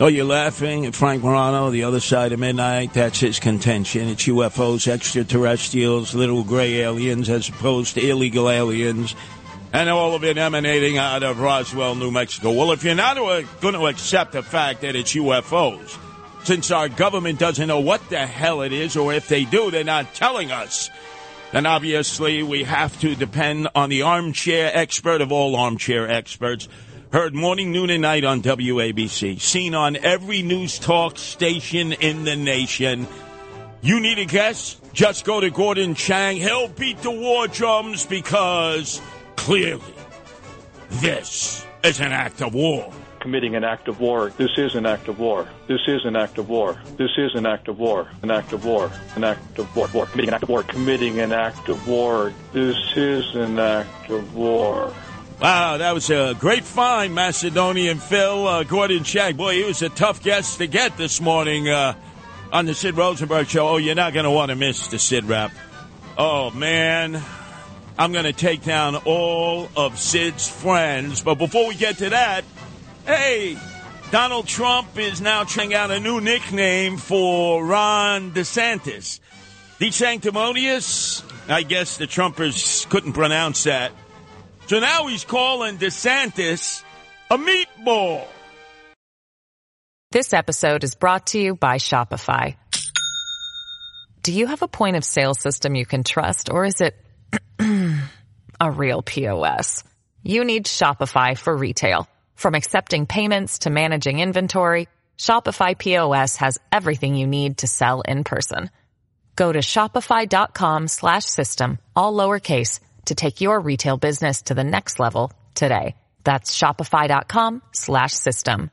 Oh, 0.00 0.08
you're 0.08 0.24
laughing 0.24 0.86
at 0.86 0.94
Frank 0.96 1.22
Morano, 1.22 1.70
the 1.70 1.84
other 1.84 2.00
side 2.00 2.32
of 2.32 2.40
midnight. 2.40 2.94
That's 2.94 3.20
his 3.20 3.38
contention. 3.38 4.08
It's 4.08 4.24
UFOs, 4.24 4.88
extraterrestrials, 4.88 6.16
little 6.16 6.42
gray 6.42 6.80
aliens, 6.80 7.30
as 7.30 7.48
opposed 7.48 7.94
to 7.94 8.04
illegal 8.04 8.50
aliens, 8.50 9.14
and 9.72 9.88
all 9.88 10.16
of 10.16 10.24
it 10.24 10.36
emanating 10.36 10.98
out 10.98 11.22
of 11.22 11.38
Roswell, 11.38 11.94
New 11.94 12.10
Mexico. 12.10 12.50
Well, 12.50 12.72
if 12.72 12.82
you're 12.82 12.96
not 12.96 13.18
uh, 13.18 13.42
going 13.60 13.74
to 13.74 13.86
accept 13.86 14.32
the 14.32 14.42
fact 14.42 14.80
that 14.80 14.96
it's 14.96 15.14
UFOs, 15.14 15.96
since 16.42 16.72
our 16.72 16.88
government 16.88 17.38
doesn't 17.38 17.68
know 17.68 17.78
what 17.78 18.10
the 18.10 18.26
hell 18.26 18.62
it 18.62 18.72
is, 18.72 18.96
or 18.96 19.12
if 19.12 19.28
they 19.28 19.44
do, 19.44 19.70
they're 19.70 19.84
not 19.84 20.12
telling 20.12 20.50
us, 20.50 20.90
then 21.52 21.66
obviously 21.66 22.42
we 22.42 22.64
have 22.64 22.98
to 22.98 23.14
depend 23.14 23.68
on 23.76 23.90
the 23.90 24.02
armchair 24.02 24.72
expert 24.74 25.20
of 25.20 25.30
all 25.30 25.54
armchair 25.54 26.10
experts 26.10 26.68
Heard 27.14 27.32
morning, 27.32 27.70
noon, 27.70 27.90
and 27.90 28.02
night 28.02 28.24
on 28.24 28.42
WABC. 28.42 29.40
Seen 29.40 29.76
on 29.76 29.94
every 29.94 30.42
news 30.42 30.80
talk 30.80 31.16
station 31.16 31.92
in 31.92 32.24
the 32.24 32.34
nation. 32.34 33.06
You 33.82 34.00
need 34.00 34.18
a 34.18 34.24
guest? 34.24 34.82
Just 34.92 35.24
go 35.24 35.38
to 35.38 35.48
Gordon 35.48 35.94
Chang. 35.94 36.38
He'll 36.38 36.66
beat 36.66 36.98
the 37.02 37.12
war 37.12 37.46
drums 37.46 38.04
because 38.04 39.00
clearly 39.36 39.94
this 40.90 41.64
is 41.84 42.00
an 42.00 42.10
act 42.10 42.42
of 42.42 42.52
war. 42.52 42.92
Committing 43.20 43.54
an 43.54 43.62
act 43.62 43.86
of 43.86 44.00
war. 44.00 44.30
This 44.30 44.58
is 44.58 44.74
an 44.74 44.84
act 44.84 45.06
of 45.06 45.20
war. 45.20 45.48
This 45.68 45.82
is 45.86 46.04
an 46.04 46.16
act 46.16 46.38
of 46.38 46.48
war. 46.48 46.82
This 46.96 47.12
is 47.16 47.36
an 47.36 47.46
act 47.46 47.68
of 47.68 47.78
war. 47.78 48.08
An 48.22 48.32
act 48.32 48.52
of 48.52 48.64
war. 48.64 48.90
An 49.14 49.22
act 49.22 49.56
of 49.60 49.76
war. 49.76 49.88
war. 49.94 50.06
Committing 50.06 50.30
an 50.30 50.34
act 50.34 50.42
of 50.42 50.48
war. 50.48 50.62
Committing 50.64 51.20
an 51.20 51.30
act 51.30 51.68
of 51.68 51.86
war. 51.86 52.34
This 52.52 52.76
is 52.96 53.36
an 53.36 53.60
act 53.60 54.10
of 54.10 54.34
war. 54.34 54.92
Wow, 55.40 55.78
that 55.78 55.92
was 55.92 56.10
a 56.10 56.34
great 56.38 56.64
find, 56.64 57.14
Macedonian 57.14 57.98
Phil. 57.98 58.46
Uh, 58.46 58.62
Gordon 58.62 59.02
Chang. 59.02 59.36
Boy, 59.36 59.54
he 59.56 59.64
was 59.64 59.82
a 59.82 59.88
tough 59.88 60.22
guest 60.22 60.58
to 60.58 60.66
get 60.66 60.96
this 60.96 61.20
morning 61.20 61.68
uh, 61.68 61.94
on 62.52 62.66
the 62.66 62.74
Sid 62.74 62.96
Rosenberg 62.96 63.48
show. 63.48 63.68
Oh, 63.68 63.76
you're 63.76 63.96
not 63.96 64.14
going 64.14 64.24
to 64.24 64.30
want 64.30 64.50
to 64.50 64.56
miss 64.56 64.86
the 64.86 64.98
Sid 64.98 65.24
rap. 65.24 65.50
Oh, 66.16 66.50
man. 66.52 67.20
I'm 67.98 68.12
going 68.12 68.24
to 68.24 68.32
take 68.32 68.62
down 68.62 68.94
all 68.96 69.68
of 69.76 69.98
Sid's 69.98 70.48
friends. 70.48 71.20
But 71.20 71.34
before 71.34 71.66
we 71.66 71.74
get 71.74 71.98
to 71.98 72.10
that, 72.10 72.44
hey, 73.04 73.58
Donald 74.12 74.46
Trump 74.46 74.96
is 74.96 75.20
now 75.20 75.42
trying 75.42 75.74
out 75.74 75.90
a 75.90 75.98
new 75.98 76.20
nickname 76.20 76.96
for 76.96 77.64
Ron 77.64 78.30
DeSantis. 78.30 79.18
The 79.78 79.90
Sanctimonious, 79.90 81.24
I 81.48 81.64
guess 81.64 81.96
the 81.96 82.06
Trumpers 82.06 82.88
couldn't 82.88 83.14
pronounce 83.14 83.64
that. 83.64 83.90
So 84.66 84.80
now 84.80 85.06
he's 85.06 85.24
calling 85.24 85.76
DeSantis 85.78 86.82
a 87.30 87.36
meatball. 87.36 88.26
This 90.10 90.32
episode 90.32 90.84
is 90.84 90.94
brought 90.94 91.26
to 91.28 91.40
you 91.40 91.54
by 91.54 91.76
Shopify. 91.76 92.56
Do 94.22 94.32
you 94.32 94.46
have 94.46 94.62
a 94.62 94.68
point 94.68 94.96
of 94.96 95.04
sale 95.04 95.34
system 95.34 95.74
you 95.74 95.84
can 95.84 96.02
trust, 96.02 96.50
or 96.50 96.64
is 96.64 96.80
it 96.80 96.94
a 98.60 98.70
real 98.70 99.02
POS? 99.02 99.84
You 100.22 100.44
need 100.44 100.64
Shopify 100.64 101.36
for 101.36 101.54
retail. 101.54 102.08
From 102.34 102.54
accepting 102.54 103.06
payments 103.06 103.60
to 103.60 103.70
managing 103.70 104.20
inventory, 104.20 104.88
Shopify 105.18 105.76
POS 105.76 106.36
has 106.36 106.58
everything 106.72 107.16
you 107.16 107.26
need 107.26 107.58
to 107.58 107.66
sell 107.66 108.00
in 108.00 108.24
person. 108.24 108.70
Go 109.36 109.52
to 109.52 109.58
shopify.com 109.58 110.88
slash 110.88 111.24
system, 111.24 111.78
all 111.94 112.14
lowercase, 112.14 112.80
to 113.06 113.14
take 113.14 113.40
your 113.40 113.58
retail 113.60 113.96
business 113.96 114.42
to 114.42 114.54
the 114.54 114.64
next 114.64 114.98
level 114.98 115.32
today. 115.54 115.94
That's 116.24 116.56
shopify.com 116.56 117.62
slash 117.72 118.12
system. 118.12 118.70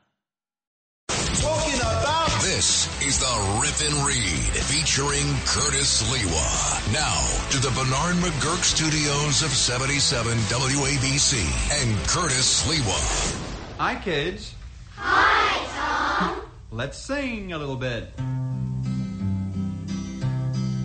This 2.61 3.01
is 3.01 3.17
the 3.17 3.59
Rip 3.61 3.91
and 3.91 4.05
Read 4.05 4.53
featuring 4.65 5.25
Curtis 5.45 6.03
Sliwa. 6.03 6.93
Now 6.93 7.49
to 7.49 7.57
the 7.57 7.69
Bernard 7.71 8.17
McGuirk 8.17 8.63
studios 8.63 9.41
of 9.41 9.49
77 9.49 10.37
WABC 10.37 11.81
and 11.81 12.07
Curtis 12.07 12.63
Sliwa. 12.63 13.77
Hi, 13.79 13.95
kids. 13.95 14.53
Hi, 14.95 15.65
Tom. 15.75 16.41
Let's 16.69 16.99
sing 16.99 17.51
a 17.51 17.57
little 17.57 17.75
bit. 17.75 18.11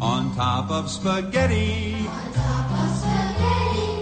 On 0.00 0.34
top 0.34 0.70
of 0.70 0.90
spaghetti. 0.90 1.94
On 1.94 2.32
top 2.32 2.70
of 2.70 2.95
spaghetti. 2.95 2.95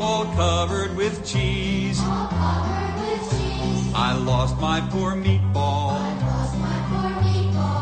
All 0.07 0.27
covered 0.37 0.95
with 0.97 1.25
cheese. 1.25 1.99
All 2.03 2.29
covered 2.29 2.97
with 3.01 3.95
I 3.95 4.13
lost 4.13 4.61
my 4.61 4.81
poor 4.91 5.13
meatball 5.17 5.97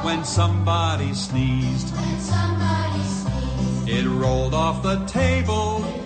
when 0.04 0.24
somebody 0.24 1.14
sneezed. 1.14 1.92
It 3.88 4.06
rolled 4.06 4.54
off 4.54 4.84
the 4.84 5.04
table 5.06 6.01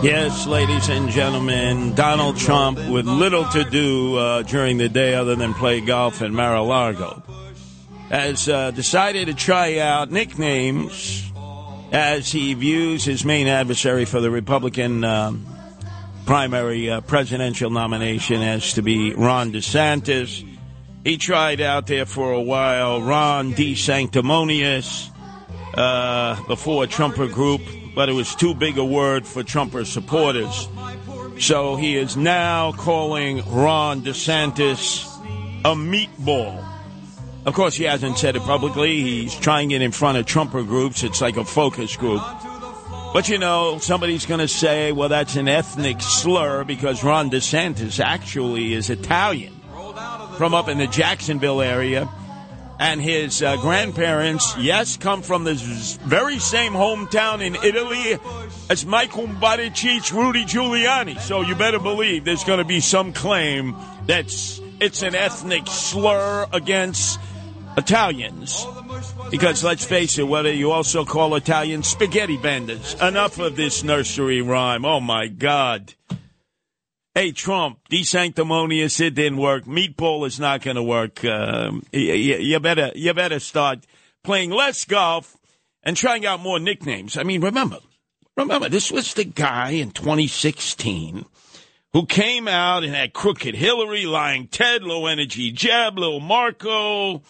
Yes, 0.00 0.46
ladies 0.46 0.88
and 0.88 1.08
gentlemen, 1.08 1.92
Donald 1.94 2.36
Trump, 2.36 2.78
with 2.88 3.04
little 3.04 3.44
to 3.46 3.64
do 3.64 4.14
uh, 4.16 4.42
during 4.42 4.78
the 4.78 4.88
day 4.88 5.14
other 5.14 5.34
than 5.34 5.54
play 5.54 5.80
golf 5.80 6.22
in 6.22 6.32
Mar-a-Lago, 6.32 7.20
has 8.08 8.48
uh, 8.48 8.70
decided 8.70 9.26
to 9.26 9.34
try 9.34 9.78
out 9.78 10.12
nicknames 10.12 11.32
as 11.90 12.30
he 12.30 12.54
views 12.54 13.04
his 13.04 13.24
main 13.24 13.48
adversary 13.48 14.04
for 14.04 14.20
the 14.20 14.30
Republican 14.30 15.02
um, 15.02 15.44
primary 16.26 16.88
uh, 16.88 17.00
presidential 17.00 17.70
nomination 17.70 18.40
as 18.40 18.74
to 18.74 18.82
be 18.82 19.12
Ron 19.14 19.50
DeSantis. 19.50 20.46
He 21.02 21.16
tried 21.16 21.60
out 21.60 21.88
there 21.88 22.06
for 22.06 22.30
a 22.30 22.40
while 22.40 23.02
Ron 23.02 23.50
D. 23.50 23.74
Sanctimonious 23.74 25.10
uh, 25.74 26.40
before 26.44 26.86
Trumper 26.86 27.26
Group, 27.26 27.62
but 27.94 28.08
it 28.08 28.12
was 28.12 28.34
too 28.34 28.54
big 28.54 28.78
a 28.78 28.84
word 28.84 29.26
for 29.26 29.42
Trumper 29.42 29.84
supporters. 29.84 30.68
So 31.38 31.76
he 31.76 31.96
is 31.96 32.16
now 32.16 32.72
calling 32.72 33.42
Ron 33.48 34.02
DeSantis 34.02 35.06
a 35.64 35.74
meatball. 35.74 36.64
Of 37.46 37.54
course, 37.54 37.74
he 37.74 37.84
hasn't 37.84 38.18
said 38.18 38.36
it 38.36 38.42
publicly. 38.42 39.00
He's 39.02 39.34
trying 39.34 39.70
it 39.70 39.80
in 39.80 39.92
front 39.92 40.18
of 40.18 40.26
Trumper 40.26 40.62
groups. 40.62 41.02
It's 41.02 41.20
like 41.20 41.36
a 41.36 41.44
focus 41.44 41.96
group. 41.96 42.20
But 43.14 43.28
you 43.28 43.38
know, 43.38 43.78
somebody's 43.78 44.26
going 44.26 44.40
to 44.40 44.48
say, 44.48 44.92
well, 44.92 45.08
that's 45.08 45.36
an 45.36 45.48
ethnic 45.48 46.02
slur 46.02 46.64
because 46.64 47.02
Ron 47.02 47.30
DeSantis 47.30 48.00
actually 48.00 48.74
is 48.74 48.90
Italian 48.90 49.54
from 50.36 50.54
up 50.54 50.68
in 50.68 50.78
the 50.78 50.86
Jacksonville 50.86 51.62
area. 51.62 52.08
And 52.80 53.00
his 53.00 53.42
uh, 53.42 53.56
grandparents, 53.56 54.54
yes, 54.56 54.96
come 54.96 55.22
from 55.22 55.42
the 55.42 55.54
very 56.04 56.38
same 56.38 56.72
hometown 56.72 57.44
in 57.44 57.56
Italy 57.56 58.18
as 58.70 58.86
Michael 58.86 59.26
Buttigieg, 59.26 60.12
Rudy 60.12 60.44
Giuliani. 60.44 61.18
So 61.18 61.40
you 61.40 61.56
better 61.56 61.80
believe 61.80 62.24
there's 62.24 62.44
going 62.44 62.58
to 62.60 62.64
be 62.64 62.80
some 62.80 63.12
claim 63.12 63.74
that's 64.06 64.60
it's 64.80 65.02
an 65.02 65.16
ethnic 65.16 65.66
slur 65.66 66.46
against 66.52 67.18
Italians. 67.76 68.64
Because 69.30 69.64
let's 69.64 69.84
face 69.84 70.18
it, 70.18 70.28
whether 70.28 70.52
you 70.52 70.70
also 70.70 71.04
call 71.04 71.34
Italians 71.34 71.88
spaghetti 71.88 72.36
benders. 72.36 72.94
Enough 73.02 73.38
of 73.38 73.56
this 73.56 73.82
nursery 73.82 74.40
rhyme. 74.40 74.84
Oh 74.84 75.00
my 75.00 75.26
God. 75.26 75.94
Hey, 77.18 77.32
Trump, 77.32 77.80
desanctimonious, 77.90 79.04
it 79.04 79.16
didn't 79.16 79.38
work. 79.38 79.64
Meatball 79.64 80.24
is 80.24 80.38
not 80.38 80.62
going 80.62 80.76
to 80.76 80.84
work. 80.84 81.24
Um, 81.24 81.82
you, 81.90 82.12
you 82.14 82.60
better, 82.60 82.92
you 82.94 83.12
better 83.12 83.40
start 83.40 83.84
playing 84.22 84.52
less 84.52 84.84
golf 84.84 85.36
and 85.82 85.96
trying 85.96 86.24
out 86.26 86.38
more 86.38 86.60
nicknames. 86.60 87.16
I 87.16 87.24
mean, 87.24 87.40
remember, 87.40 87.78
remember, 88.36 88.68
this 88.68 88.92
was 88.92 89.14
the 89.14 89.24
guy 89.24 89.70
in 89.70 89.90
2016 89.90 91.24
who 91.92 92.06
came 92.06 92.46
out 92.46 92.84
and 92.84 92.94
had 92.94 93.14
crooked 93.14 93.56
Hillary, 93.56 94.06
lying 94.06 94.46
Ted, 94.46 94.84
low 94.84 95.06
energy 95.06 95.50
Jeb, 95.50 95.98
little 95.98 96.20
Marco. 96.20 97.24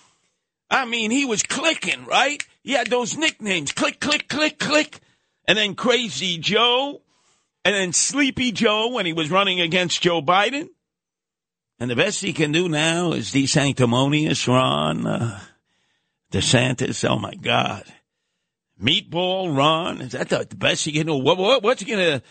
I 0.71 0.85
mean, 0.85 1.11
he 1.11 1.25
was 1.25 1.43
clicking, 1.43 2.05
right? 2.05 2.43
He 2.63 2.73
had 2.73 2.89
those 2.89 3.17
nicknames 3.17 3.73
click, 3.73 4.01
click, 4.01 4.29
click, 4.29 4.59
click. 4.59 5.01
And 5.47 5.57
then 5.57 5.75
Crazy 5.75 6.37
Joe. 6.37 7.01
And 7.65 7.75
then 7.75 7.93
Sleepy 7.93 8.53
Joe 8.53 8.89
when 8.93 9.07
he 9.07 9.13
was 9.13 9.31
running 9.31 9.61
against 9.61 10.03
Joe 10.03 10.23
Biden. 10.23 10.69
And 11.81 11.91
the 11.91 11.97
best 11.97 12.21
he 12.21 12.33
can 12.33 12.51
do 12.51 12.69
now 12.69 13.13
is 13.13 13.31
the 13.31 13.45
desanctimonious 13.45 14.49
Ron 14.49 15.07
uh, 15.07 15.41
DeSantis. 16.33 17.09
Oh, 17.09 17.19
my 17.19 17.35
God. 17.35 17.85
Meatball 18.83 19.57
Ron. 19.57 20.01
Is 20.01 20.13
that 20.13 20.29
the, 20.29 20.47
the 20.49 20.57
best 20.57 20.85
he 20.85 20.93
can 20.93 21.07
do? 21.07 21.15
What, 21.15 21.39
what, 21.39 21.63
what's 21.63 21.83
he 21.83 21.87
going 21.87 22.21
to. 22.21 22.23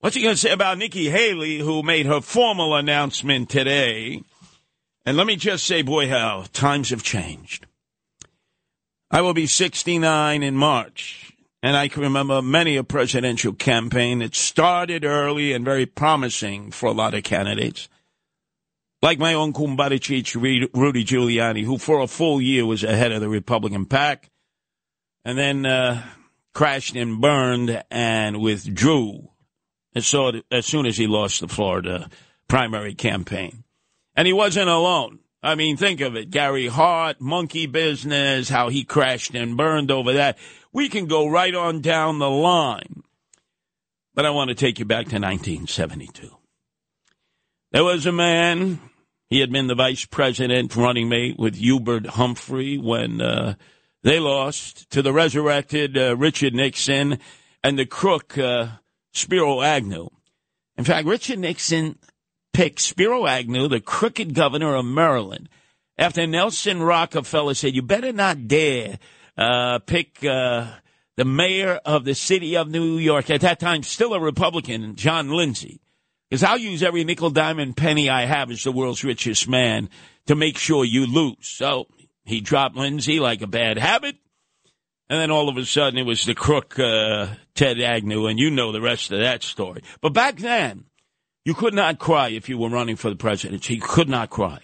What's 0.00 0.14
he 0.14 0.22
going 0.22 0.34
to 0.34 0.40
say 0.40 0.52
about 0.52 0.78
Nikki 0.78 1.10
Haley, 1.10 1.58
who 1.58 1.82
made 1.82 2.06
her 2.06 2.20
formal 2.20 2.76
announcement 2.76 3.50
today? 3.50 4.22
And 5.04 5.16
let 5.16 5.26
me 5.26 5.34
just 5.34 5.64
say, 5.64 5.82
boy, 5.82 6.08
how 6.08 6.44
times 6.52 6.90
have 6.90 7.02
changed. 7.02 7.66
I 9.10 9.22
will 9.22 9.34
be 9.34 9.46
69 9.46 10.42
in 10.42 10.54
March, 10.54 11.32
and 11.62 11.76
I 11.76 11.88
can 11.88 12.02
remember 12.02 12.40
many 12.40 12.76
a 12.76 12.84
presidential 12.84 13.52
campaign 13.52 14.20
that 14.20 14.34
started 14.34 15.04
early 15.04 15.52
and 15.52 15.64
very 15.64 15.86
promising 15.86 16.70
for 16.70 16.86
a 16.86 16.92
lot 16.92 17.14
of 17.14 17.24
candidates. 17.24 17.88
Like 19.02 19.18
my 19.18 19.34
own 19.34 19.52
Kumbaricic, 19.52 20.34
Rudy 20.34 21.04
Giuliani, 21.04 21.64
who 21.64 21.78
for 21.78 22.00
a 22.00 22.06
full 22.06 22.40
year 22.40 22.66
was 22.66 22.82
ahead 22.82 23.12
of 23.12 23.20
the 23.20 23.28
Republican 23.28 23.86
pack, 23.86 24.30
and 25.24 25.38
then 25.38 25.66
uh, 25.66 26.02
crashed 26.54 26.96
and 26.96 27.20
burned 27.20 27.82
and 27.90 28.40
withdrew 28.40 29.28
as, 29.94 30.06
saw 30.06 30.32
as 30.50 30.66
soon 30.66 30.86
as 30.86 30.96
he 30.96 31.06
lost 31.06 31.40
the 31.40 31.48
Florida 31.48 32.08
primary 32.48 32.94
campaign. 32.94 33.64
And 34.16 34.26
he 34.26 34.32
wasn't 34.32 34.68
alone. 34.68 35.20
I 35.42 35.54
mean, 35.54 35.76
think 35.76 36.00
of 36.00 36.16
it. 36.16 36.30
Gary 36.30 36.66
Hart, 36.66 37.20
monkey 37.20 37.66
business, 37.66 38.48
how 38.48 38.70
he 38.70 38.82
crashed 38.82 39.34
and 39.34 39.56
burned 39.56 39.92
over 39.92 40.14
that. 40.14 40.38
We 40.72 40.88
can 40.88 41.06
go 41.06 41.28
right 41.28 41.54
on 41.54 41.80
down 41.80 42.18
the 42.18 42.30
line. 42.30 43.02
But 44.14 44.26
I 44.26 44.30
want 44.30 44.48
to 44.48 44.54
take 44.54 44.78
you 44.78 44.84
back 44.84 45.06
to 45.06 45.16
1972. 45.16 46.36
There 47.70 47.84
was 47.84 48.06
a 48.06 48.12
man, 48.12 48.80
he 49.30 49.40
had 49.40 49.52
been 49.52 49.66
the 49.66 49.74
vice 49.74 50.04
president 50.04 50.74
running 50.74 51.08
mate 51.08 51.38
with 51.38 51.56
Hubert 51.56 52.06
Humphrey 52.06 52.78
when 52.78 53.20
uh, 53.20 53.54
they 54.02 54.18
lost 54.18 54.90
to 54.90 55.02
the 55.02 55.12
resurrected 55.12 55.96
uh, 55.96 56.16
Richard 56.16 56.54
Nixon 56.54 57.18
and 57.62 57.78
the 57.78 57.86
crook 57.86 58.38
uh, 58.38 58.68
Spiro 59.12 59.60
Agnew. 59.60 60.08
In 60.76 60.84
fact, 60.84 61.06
Richard 61.06 61.38
Nixon 61.40 61.98
picked 62.52 62.80
Spiro 62.80 63.26
Agnew, 63.26 63.68
the 63.68 63.80
crooked 63.80 64.34
governor 64.34 64.74
of 64.74 64.84
Maryland, 64.84 65.48
after 65.98 66.26
Nelson 66.26 66.82
Rockefeller 66.82 67.54
said, 67.54 67.74
You 67.74 67.82
better 67.82 68.12
not 68.12 68.48
dare 68.48 68.98
uh, 69.38 69.78
pick 69.78 70.24
uh, 70.24 70.66
the 71.16 71.24
mayor 71.24 71.80
of 71.84 72.04
the 72.04 72.14
city 72.14 72.56
of 72.56 72.68
New 72.68 72.98
York, 72.98 73.30
at 73.30 73.40
that 73.42 73.60
time 73.60 73.82
still 73.82 74.12
a 74.12 74.20
Republican, 74.20 74.96
John 74.96 75.30
Lindsay. 75.30 75.80
Because 76.28 76.42
I'll 76.42 76.58
use 76.58 76.82
every 76.82 77.04
nickel, 77.04 77.30
diamond, 77.30 77.76
penny 77.76 78.10
I 78.10 78.26
have 78.26 78.50
as 78.50 78.64
the 78.64 78.72
world's 78.72 79.04
richest 79.04 79.48
man 79.48 79.88
to 80.26 80.34
make 80.34 80.58
sure 80.58 80.84
you 80.84 81.06
lose. 81.06 81.48
So 81.48 81.86
he 82.24 82.42
dropped 82.42 82.76
Lindsay 82.76 83.18
like 83.18 83.40
a 83.40 83.46
bad 83.46 83.78
habit. 83.78 84.16
And 85.08 85.18
then 85.18 85.30
all 85.30 85.48
of 85.48 85.56
a 85.56 85.64
sudden 85.64 85.98
it 85.98 86.04
was 86.04 86.26
the 86.26 86.34
crook 86.34 86.78
uh, 86.78 87.28
Ted 87.54 87.80
Agnew, 87.80 88.26
and 88.26 88.38
you 88.38 88.50
know 88.50 88.72
the 88.72 88.80
rest 88.82 89.10
of 89.10 89.20
that 89.20 89.42
story. 89.42 89.82
But 90.02 90.12
back 90.12 90.36
then, 90.36 90.84
you 91.46 91.54
could 91.54 91.72
not 91.72 91.98
cry 91.98 92.28
if 92.28 92.50
you 92.50 92.58
were 92.58 92.68
running 92.68 92.96
for 92.96 93.08
the 93.08 93.16
presidency. 93.16 93.76
You 93.76 93.80
could 93.80 94.10
not 94.10 94.28
cry. 94.28 94.58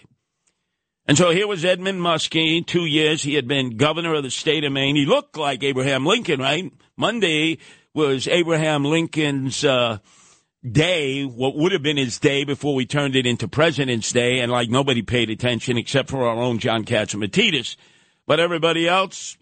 And 1.07 1.17
so 1.17 1.29
here 1.29 1.47
was 1.47 1.63
Edmund 1.63 2.01
Muskie, 2.01 2.65
two 2.65 2.85
years. 2.85 3.21
He 3.21 3.35
had 3.35 3.47
been 3.47 3.77
governor 3.77 4.15
of 4.15 4.23
the 4.23 4.31
state 4.31 4.63
of 4.63 4.71
Maine. 4.71 4.95
He 4.95 5.05
looked 5.05 5.37
like 5.37 5.63
Abraham 5.63 6.05
Lincoln, 6.05 6.39
right? 6.39 6.73
Monday 6.97 7.59
was 7.93 8.27
Abraham 8.27 8.83
Lincoln's 8.83 9.63
uh, 9.63 9.99
day, 10.69 11.23
what 11.23 11.55
would 11.55 11.71
have 11.73 11.83
been 11.83 11.97
his 11.97 12.19
day 12.19 12.43
before 12.43 12.73
we 12.73 12.87
turned 12.87 13.15
it 13.15 13.27
into 13.27 13.47
President's 13.47 14.11
Day, 14.11 14.39
and 14.39 14.51
like 14.51 14.69
nobody 14.69 15.03
paid 15.03 15.29
attention 15.29 15.77
except 15.77 16.09
for 16.09 16.27
our 16.27 16.37
own 16.37 16.57
John 16.57 16.83
Catsimatidis. 16.83 17.75
But 18.25 18.39
everybody 18.39 18.87
else, 18.87 19.37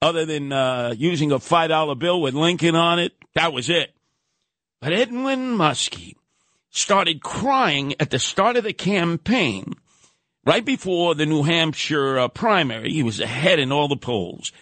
other 0.00 0.24
than 0.24 0.52
uh, 0.52 0.94
using 0.96 1.32
a 1.32 1.38
$5 1.38 1.98
bill 1.98 2.20
with 2.20 2.34
Lincoln 2.34 2.76
on 2.76 3.00
it, 3.00 3.12
that 3.34 3.52
was 3.52 3.68
it. 3.68 3.92
But 4.80 4.92
Edmund 4.92 5.58
Muskie 5.58 6.14
started 6.70 7.22
crying 7.22 7.94
at 8.00 8.10
the 8.10 8.18
start 8.18 8.56
of 8.56 8.64
the 8.64 8.72
campaign, 8.72 9.74
right 10.44 10.64
before 10.64 11.14
the 11.14 11.26
New 11.26 11.42
Hampshire 11.42 12.18
uh, 12.18 12.28
primary. 12.28 12.92
He 12.92 13.02
was 13.02 13.20
ahead 13.20 13.58
in 13.58 13.72
all 13.72 13.88
the 13.88 13.96
polls. 13.96 14.52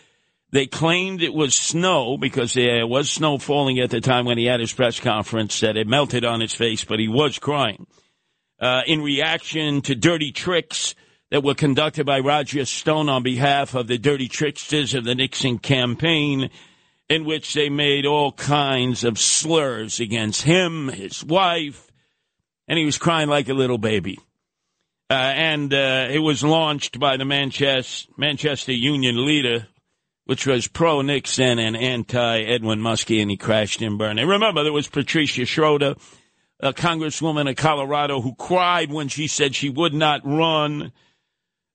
They 0.53 0.66
claimed 0.66 1.23
it 1.23 1.33
was 1.33 1.55
snow 1.55 2.16
because 2.19 2.55
there 2.55 2.87
was 2.87 3.09
snow 3.09 3.38
falling 3.38 3.79
at 3.79 3.90
the 3.90 4.01
time 4.01 4.25
when 4.25 4.37
he 4.37 4.47
had 4.47 4.61
his 4.61 4.73
press 4.73 4.99
conference 4.99 5.61
that 5.61 5.77
it 5.77 5.87
melted 5.87 6.25
on 6.25 6.40
his 6.40 6.55
face, 6.55 6.85
but 6.85 6.99
he 6.99 7.09
was 7.09 7.38
crying. 7.38 7.87
Uh, 8.59 8.83
in 8.87 9.01
reaction 9.01 9.81
to 9.83 9.95
dirty 9.95 10.33
tricks 10.33 10.95
that 11.31 11.45
were 11.45 11.55
conducted 11.55 12.05
by 12.05 12.19
Roger 12.19 12.64
Stone 12.64 13.09
on 13.09 13.23
behalf 13.23 13.75
of 13.75 13.87
the 13.87 13.97
dirty 13.97 14.29
tricksters 14.29 14.93
of 14.95 15.05
the 15.05 15.14
Nixon 15.14 15.59
campaign, 15.59 16.51
in 17.09 17.25
which 17.25 17.55
they 17.55 17.71
made 17.71 18.05
all 18.05 18.33
kinds 18.33 19.05
of 19.05 19.19
slurs 19.19 20.01
against 20.01 20.43
him, 20.43 20.88
his 20.88 21.25
wife, 21.25 21.90
and 22.66 22.79
he 22.79 22.85
was 22.85 22.99
crying 22.99 23.29
like 23.29 23.49
a 23.49 23.55
little 23.55 23.79
baby. 23.79 24.19
Uh, 25.11 25.14
and 25.14 25.75
uh, 25.75 26.07
it 26.09 26.20
was 26.20 26.44
launched 26.44 27.01
by 27.01 27.16
the 27.16 27.25
Manchester, 27.25 28.09
Manchester 28.16 28.73
Union 28.73 29.27
leader, 29.27 29.66
which 30.27 30.46
was 30.46 30.68
pro 30.68 31.03
Nixon 31.03 31.59
and 31.59 31.77
anti 31.77 32.42
Edmund 32.42 32.81
Muskie, 32.81 33.20
and 33.20 33.29
he 33.29 33.37
crashed 33.37 33.83
and 33.83 33.99
burned. 33.99 34.20
And 34.20 34.29
remember, 34.29 34.62
there 34.62 34.73
was 34.73 34.87
Patricia 34.87 35.44
Schroeder, 35.46 35.96
a 36.61 36.73
congresswoman 36.73 37.51
of 37.51 37.57
Colorado, 37.57 38.20
who 38.20 38.37
cried 38.37 38.92
when 38.92 39.09
she 39.09 39.27
said 39.27 39.57
she 39.57 39.68
would 39.68 39.94
not 39.94 40.20
run. 40.25 40.92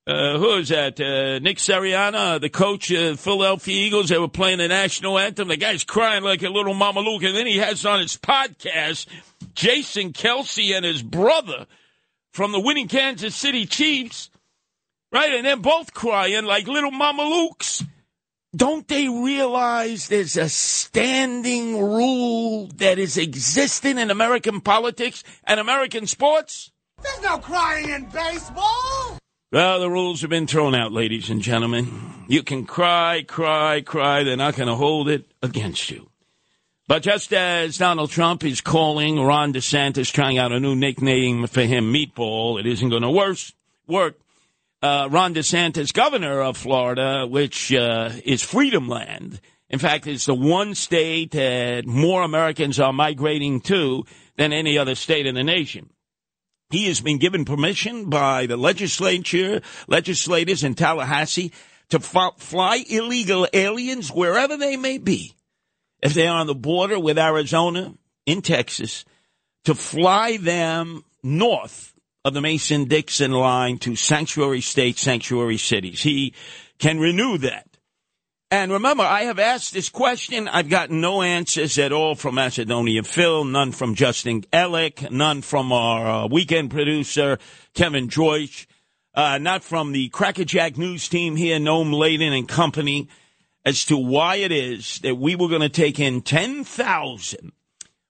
Uh, 0.07 0.37
who 0.37 0.53
is 0.59 0.69
that? 0.69 1.01
Uh, 1.01 1.39
Nick 1.39 1.57
Sirianni, 1.57 2.39
the 2.39 2.49
coach 2.49 2.89
of 2.91 3.19
Philadelphia 3.19 3.85
Eagles. 3.85 4.07
They 4.07 4.17
were 4.17 4.29
playing 4.29 4.59
the 4.59 4.69
national 4.69 5.19
anthem. 5.19 5.49
The 5.49 5.57
guy's 5.57 5.83
crying 5.83 6.23
like 6.23 6.41
a 6.43 6.49
little 6.49 6.73
Mama 6.73 7.01
Luke. 7.01 7.23
And 7.23 7.35
then 7.35 7.47
he 7.47 7.57
has 7.57 7.85
on 7.85 7.99
his 7.99 8.15
podcast 8.15 9.07
Jason 9.55 10.13
Kelce 10.13 10.73
and 10.73 10.85
his 10.85 11.03
brother 11.03 11.65
from 12.35 12.51
the 12.51 12.59
winning 12.59 12.89
Kansas 12.89 13.33
City 13.33 13.65
Chiefs, 13.65 14.29
right? 15.09 15.33
And 15.33 15.45
they're 15.45 15.55
both 15.55 15.93
crying 15.93 16.43
like 16.43 16.67
little 16.67 16.91
Mama 16.91 17.23
Lukes. 17.23 17.87
Don't 18.53 18.85
they 18.89 19.07
realize 19.07 20.09
there's 20.09 20.35
a 20.35 20.49
standing 20.49 21.81
rule 21.81 22.67
that 22.75 22.99
is 22.99 23.17
existing 23.17 23.97
in 23.97 24.11
American 24.11 24.59
politics 24.59 25.23
and 25.45 25.61
American 25.61 26.07
sports? 26.07 26.73
There's 27.01 27.21
no 27.21 27.37
crying 27.37 27.87
in 27.87 28.03
baseball. 28.07 29.17
Well, 29.53 29.79
the 29.79 29.89
rules 29.89 30.19
have 30.19 30.29
been 30.29 30.47
thrown 30.47 30.75
out, 30.75 30.91
ladies 30.91 31.29
and 31.29 31.41
gentlemen. 31.41 32.25
You 32.27 32.43
can 32.43 32.65
cry, 32.65 33.23
cry, 33.25 33.79
cry. 33.79 34.23
They're 34.23 34.35
not 34.35 34.57
going 34.57 34.67
to 34.67 34.75
hold 34.75 35.07
it 35.07 35.25
against 35.41 35.89
you. 35.89 36.09
But 36.87 37.01
just 37.01 37.33
as 37.33 37.79
Donald 37.79 38.11
Trump 38.11 38.43
is 38.43 38.61
calling 38.61 39.19
Ron 39.19 39.53
DeSantis, 39.53 40.11
trying 40.11 40.37
out 40.37 40.51
a 40.51 40.59
new 40.59 40.75
nickname 40.75 41.47
for 41.47 41.63
him, 41.63 41.91
Meatball, 41.91 42.59
it 42.59 42.67
isn't 42.67 42.89
going 42.89 43.01
to 43.01 43.09
work. 43.87 44.19
Uh, 44.83 45.07
Ron 45.09 45.33
DeSantis, 45.33 45.91
governor 45.91 46.41
of 46.41 46.57
Florida, 46.57 47.25
which 47.25 47.73
uh, 47.73 48.11
is 48.23 48.43
Freedom 48.43 48.87
Land. 48.87 49.41
In 49.67 49.79
fact, 49.79 50.05
it's 50.05 50.27
the 50.27 50.35
one 50.35 50.75
state 50.75 51.31
that 51.31 51.87
more 51.87 52.21
Americans 52.21 52.79
are 52.79 52.93
migrating 52.93 53.61
to 53.61 54.05
than 54.37 54.53
any 54.53 54.77
other 54.77 54.93
state 54.93 55.25
in 55.25 55.33
the 55.33 55.43
nation. 55.43 55.89
He 56.69 56.85
has 56.85 57.01
been 57.01 57.17
given 57.17 57.45
permission 57.45 58.11
by 58.11 58.45
the 58.45 58.57
legislature, 58.57 59.61
legislators 59.87 60.63
in 60.63 60.75
Tallahassee 60.75 61.51
to 61.89 61.99
fly 61.99 62.83
illegal 62.87 63.47
aliens 63.53 64.11
wherever 64.11 64.55
they 64.55 64.77
may 64.77 64.99
be 64.99 65.35
if 66.05 66.13
they're 66.13 66.31
on 66.31 66.45
the 66.45 66.53
border 66.55 66.99
with 66.99 67.17
Arizona, 67.17 67.93
in 68.27 68.41
Texas, 68.41 69.05
to 69.63 69.73
fly 69.73 70.37
them 70.37 71.03
north 71.23 71.93
of 72.23 72.33
the 72.35 72.41
Mason 72.41 72.85
Dixon 72.85 73.31
line 73.31 73.79
to 73.79 73.95
sanctuary 73.95 74.61
states, 74.61 75.01
sanctuary 75.01 75.57
cities. 75.57 76.03
He 76.03 76.33
can 76.77 76.99
renew 76.99 77.39
that. 77.39 77.67
And 78.51 78.71
remember, 78.71 79.03
I 79.03 79.23
have 79.23 79.39
asked 79.39 79.73
this 79.73 79.89
question. 79.89 80.47
I've 80.47 80.69
gotten 80.69 81.01
no 81.01 81.23
answers 81.23 81.79
at 81.79 81.91
all 81.91 82.13
from 82.13 82.35
Macedonia 82.35 83.01
Phil, 83.01 83.43
none 83.43 83.71
from 83.71 83.95
Justin 83.95 84.41
Ellick, 84.53 85.09
none 85.09 85.41
from 85.41 85.71
our 85.71 86.07
uh, 86.07 86.27
weekend 86.27 86.69
producer, 86.69 87.39
Kevin 87.73 88.09
Joyce, 88.09 88.67
uh, 89.15 89.39
not 89.39 89.63
from 89.63 89.91
the 89.91 90.09
Crackerjack 90.09 90.77
News 90.77 91.09
team 91.09 91.35
here, 91.35 91.57
Noam 91.57 91.91
Laden 91.91 92.31
and 92.31 92.47
company 92.47 93.09
as 93.65 93.83
to 93.85 93.97
why 93.97 94.35
it 94.35 94.51
is 94.51 94.99
that 94.99 95.15
we 95.15 95.35
were 95.35 95.49
going 95.49 95.61
to 95.61 95.69
take 95.69 95.99
in 95.99 96.21
10,000 96.21 97.51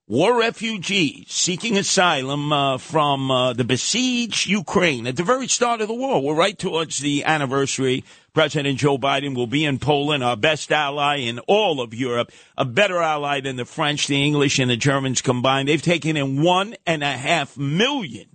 war 0.08 0.38
refugees 0.38 1.26
seeking 1.32 1.78
asylum 1.78 2.54
uh, 2.54 2.78
from 2.78 3.32
uh, 3.32 3.54
the 3.54 3.64
besieged 3.64 4.46
Ukraine 4.46 5.08
at 5.08 5.16
the 5.16 5.24
very 5.24 5.48
start 5.48 5.82
of 5.82 5.88
the 5.88 5.94
war. 5.96 6.22
We're 6.22 6.36
right 6.36 6.58
towards 6.58 7.00
the 7.00 7.24
anniversary. 7.24 8.04
President 8.34 8.78
Joe 8.78 8.98
Biden 8.98 9.34
will 9.34 9.48
be 9.48 9.66
in 9.66 9.80
Poland, 9.80 10.24
our 10.24 10.36
best 10.36 10.72
ally 10.72 11.20
in 11.20 11.40
all 11.40 11.82
of 11.82 11.94
Europe, 11.94 12.32
a 12.58 12.66
better 12.66 13.02
ally 13.02 13.40
than 13.40 13.56
the 13.56 13.66
French, 13.66 14.08
the 14.08 14.24
English, 14.24 14.60
and 14.60 14.70
the 14.70 14.78
Germans 14.78 15.22
combined. 15.22 15.70
They've 15.70 15.82
taken 15.82 16.18
in 16.18 16.44
one 16.44 16.76
and 16.86 17.02
a 17.02 17.18
half 17.18 17.58
million 17.58 18.28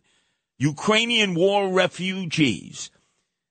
Ukrainian 0.58 1.34
war 1.34 1.70
refugees. 1.70 2.90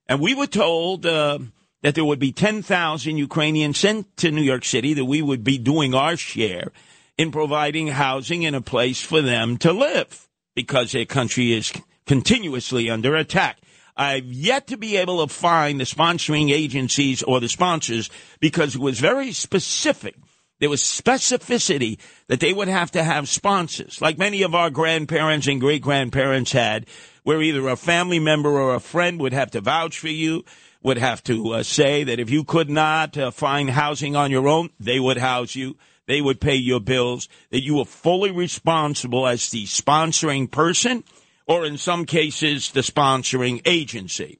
And 0.07 0.19
we 0.19 0.33
were 0.33 0.47
told 0.47 1.05
uh, 1.05 1.39
that 1.81 1.95
there 1.95 2.05
would 2.05 2.19
be 2.19 2.31
10,000 2.31 3.17
Ukrainians 3.17 3.77
sent 3.77 4.15
to 4.17 4.31
New 4.31 4.41
York 4.41 4.65
City, 4.65 4.93
that 4.93 5.05
we 5.05 5.21
would 5.21 5.43
be 5.43 5.57
doing 5.57 5.93
our 5.93 6.17
share 6.17 6.71
in 7.17 7.31
providing 7.31 7.87
housing 7.87 8.45
and 8.45 8.55
a 8.55 8.61
place 8.61 9.01
for 9.01 9.21
them 9.21 9.57
to 9.57 9.71
live 9.71 10.27
because 10.55 10.91
their 10.91 11.05
country 11.05 11.53
is 11.53 11.71
continuously 12.05 12.89
under 12.89 13.15
attack. 13.15 13.59
I've 13.95 14.25
yet 14.25 14.67
to 14.67 14.77
be 14.77 14.97
able 14.97 15.25
to 15.25 15.33
find 15.33 15.79
the 15.79 15.83
sponsoring 15.83 16.51
agencies 16.51 17.21
or 17.21 17.41
the 17.41 17.49
sponsors 17.49 18.09
because 18.39 18.75
it 18.75 18.81
was 18.81 18.99
very 18.99 19.33
specific. 19.33 20.15
There 20.59 20.69
was 20.69 20.81
specificity 20.81 21.99
that 22.27 22.39
they 22.39 22.53
would 22.53 22.67
have 22.67 22.91
to 22.91 23.03
have 23.03 23.29
sponsors, 23.29 24.01
like 24.01 24.17
many 24.17 24.41
of 24.41 24.55
our 24.55 24.69
grandparents 24.69 25.47
and 25.47 25.59
great 25.59 25.81
grandparents 25.81 26.51
had, 26.51 26.85
where 27.23 27.41
either 27.41 27.67
a 27.67 27.75
family 27.75 28.19
member 28.19 28.49
or 28.49 28.73
a 28.73 28.79
friend 28.79 29.19
would 29.19 29.33
have 29.33 29.51
to 29.51 29.61
vouch 29.61 29.99
for 29.99 30.07
you 30.07 30.43
would 30.81 30.97
have 30.97 31.23
to 31.23 31.55
uh, 31.55 31.63
say 31.63 32.03
that 32.03 32.19
if 32.19 32.29
you 32.29 32.43
could 32.43 32.69
not 32.69 33.17
uh, 33.17 33.31
find 33.31 33.69
housing 33.69 34.15
on 34.15 34.31
your 34.31 34.47
own, 34.47 34.69
they 34.79 34.99
would 34.99 35.17
house 35.17 35.55
you. 35.55 35.77
They 36.05 36.21
would 36.21 36.41
pay 36.41 36.55
your 36.55 36.79
bills, 36.79 37.29
that 37.51 37.63
you 37.63 37.75
were 37.75 37.85
fully 37.85 38.31
responsible 38.31 39.27
as 39.27 39.49
the 39.49 39.65
sponsoring 39.65 40.49
person, 40.49 41.03
or 41.45 41.65
in 41.65 41.77
some 41.77 42.05
cases, 42.05 42.71
the 42.71 42.79
sponsoring 42.79 43.61
agency. 43.65 44.39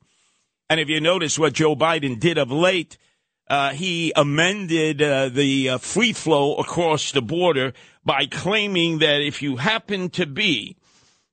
And 0.70 0.80
if 0.80 0.90
you 0.90 1.00
notice 1.00 1.38
what 1.38 1.54
Joe 1.54 1.76
Biden 1.76 2.20
did 2.20 2.40
of 2.40 2.52
late, 2.52 2.98
uh, 3.50 3.72
he 3.72 4.14
amended 4.16 5.02
uh, 5.02 5.30
the 5.30 5.70
uh, 5.70 5.78
free 5.78 6.14
flow 6.14 6.56
across 6.56 7.12
the 7.12 7.22
border 7.22 7.74
by 8.06 8.26
claiming 8.26 9.00
that 9.00 9.22
if 9.22 9.42
you 9.42 9.58
happen 9.58 10.10
to 10.12 10.26
be 10.26 10.78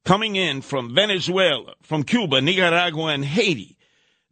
coming 0.05 0.37
in 0.37 0.63
from 0.63 0.95
Venezuela, 0.95 1.75
from 1.83 2.03
Cuba, 2.03 2.41
Nicaragua, 2.41 3.07
and 3.13 3.25
Haiti, 3.25 3.76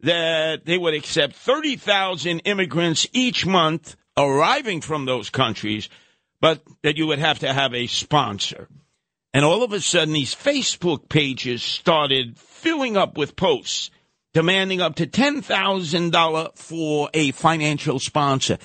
that 0.01 0.65
they 0.65 0.77
would 0.77 0.93
accept 0.93 1.35
30,000 1.35 2.39
immigrants 2.39 3.07
each 3.13 3.45
month 3.45 3.95
arriving 4.17 4.81
from 4.81 5.05
those 5.05 5.29
countries, 5.29 5.89
but 6.41 6.61
that 6.83 6.97
you 6.97 7.07
would 7.07 7.19
have 7.19 7.39
to 7.39 7.51
have 7.51 7.73
a 7.73 7.87
sponsor. 7.87 8.67
And 9.33 9.43
all 9.43 9.63
of 9.63 9.73
a 9.73 9.81
sudden, 9.81 10.13
these 10.13 10.33
Facebook 10.33 11.09
pages 11.09 11.61
started 11.61 12.37
filling 12.37 12.95
up 12.95 13.17
with 13.17 13.35
posts 13.35 13.91
demanding 14.33 14.81
up 14.81 14.95
to 14.95 15.07
$10,000 15.07 16.57
for 16.57 17.09
a 17.13 17.31
financial 17.31 17.99
sponsor. 17.99 18.57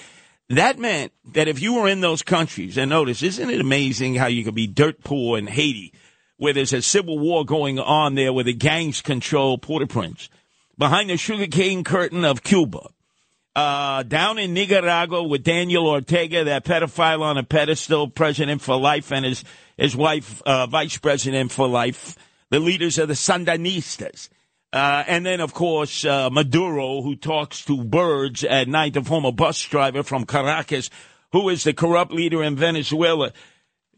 That 0.48 0.80
meant 0.80 1.12
that 1.32 1.46
if 1.46 1.62
you 1.62 1.74
were 1.74 1.88
in 1.88 2.00
those 2.00 2.22
countries, 2.22 2.76
and 2.76 2.90
notice, 2.90 3.22
isn't 3.22 3.50
it 3.50 3.60
amazing 3.60 4.16
how 4.16 4.26
you 4.26 4.42
could 4.42 4.56
be 4.56 4.66
dirt 4.66 5.04
poor 5.04 5.38
in 5.38 5.46
Haiti, 5.46 5.92
where 6.38 6.52
there's 6.52 6.72
a 6.72 6.82
civil 6.82 7.20
war 7.20 7.44
going 7.44 7.78
on 7.78 8.16
there 8.16 8.32
where 8.32 8.42
the 8.42 8.52
gangs 8.52 9.00
control 9.00 9.58
Port-au-Prince? 9.58 10.28
Behind 10.80 11.10
the 11.10 11.16
sugarcane 11.18 11.84
curtain 11.84 12.24
of 12.24 12.42
Cuba. 12.42 12.88
Uh, 13.54 14.02
down 14.02 14.38
in 14.38 14.54
Nicaragua 14.54 15.22
with 15.22 15.44
Daniel 15.44 15.86
Ortega, 15.86 16.44
that 16.44 16.64
pedophile 16.64 17.20
on 17.20 17.36
a 17.36 17.42
pedestal, 17.42 18.08
president 18.08 18.62
for 18.62 18.80
life, 18.80 19.12
and 19.12 19.26
his, 19.26 19.44
his 19.76 19.94
wife, 19.94 20.40
uh, 20.42 20.66
vice 20.66 20.96
president 20.96 21.52
for 21.52 21.68
life, 21.68 22.16
the 22.48 22.58
leaders 22.58 22.96
of 22.96 23.08
the 23.08 23.14
Sandinistas. 23.14 24.30
Uh, 24.72 25.04
and 25.06 25.26
then, 25.26 25.40
of 25.40 25.52
course, 25.52 26.06
uh, 26.06 26.30
Maduro, 26.30 27.02
who 27.02 27.14
talks 27.14 27.62
to 27.66 27.84
birds 27.84 28.42
at 28.42 28.66
night, 28.66 28.94
the 28.94 29.02
former 29.02 29.32
bus 29.32 29.60
driver 29.60 30.02
from 30.02 30.24
Caracas, 30.24 30.88
who 31.32 31.50
is 31.50 31.64
the 31.64 31.74
corrupt 31.74 32.12
leader 32.12 32.42
in 32.42 32.56
Venezuela. 32.56 33.32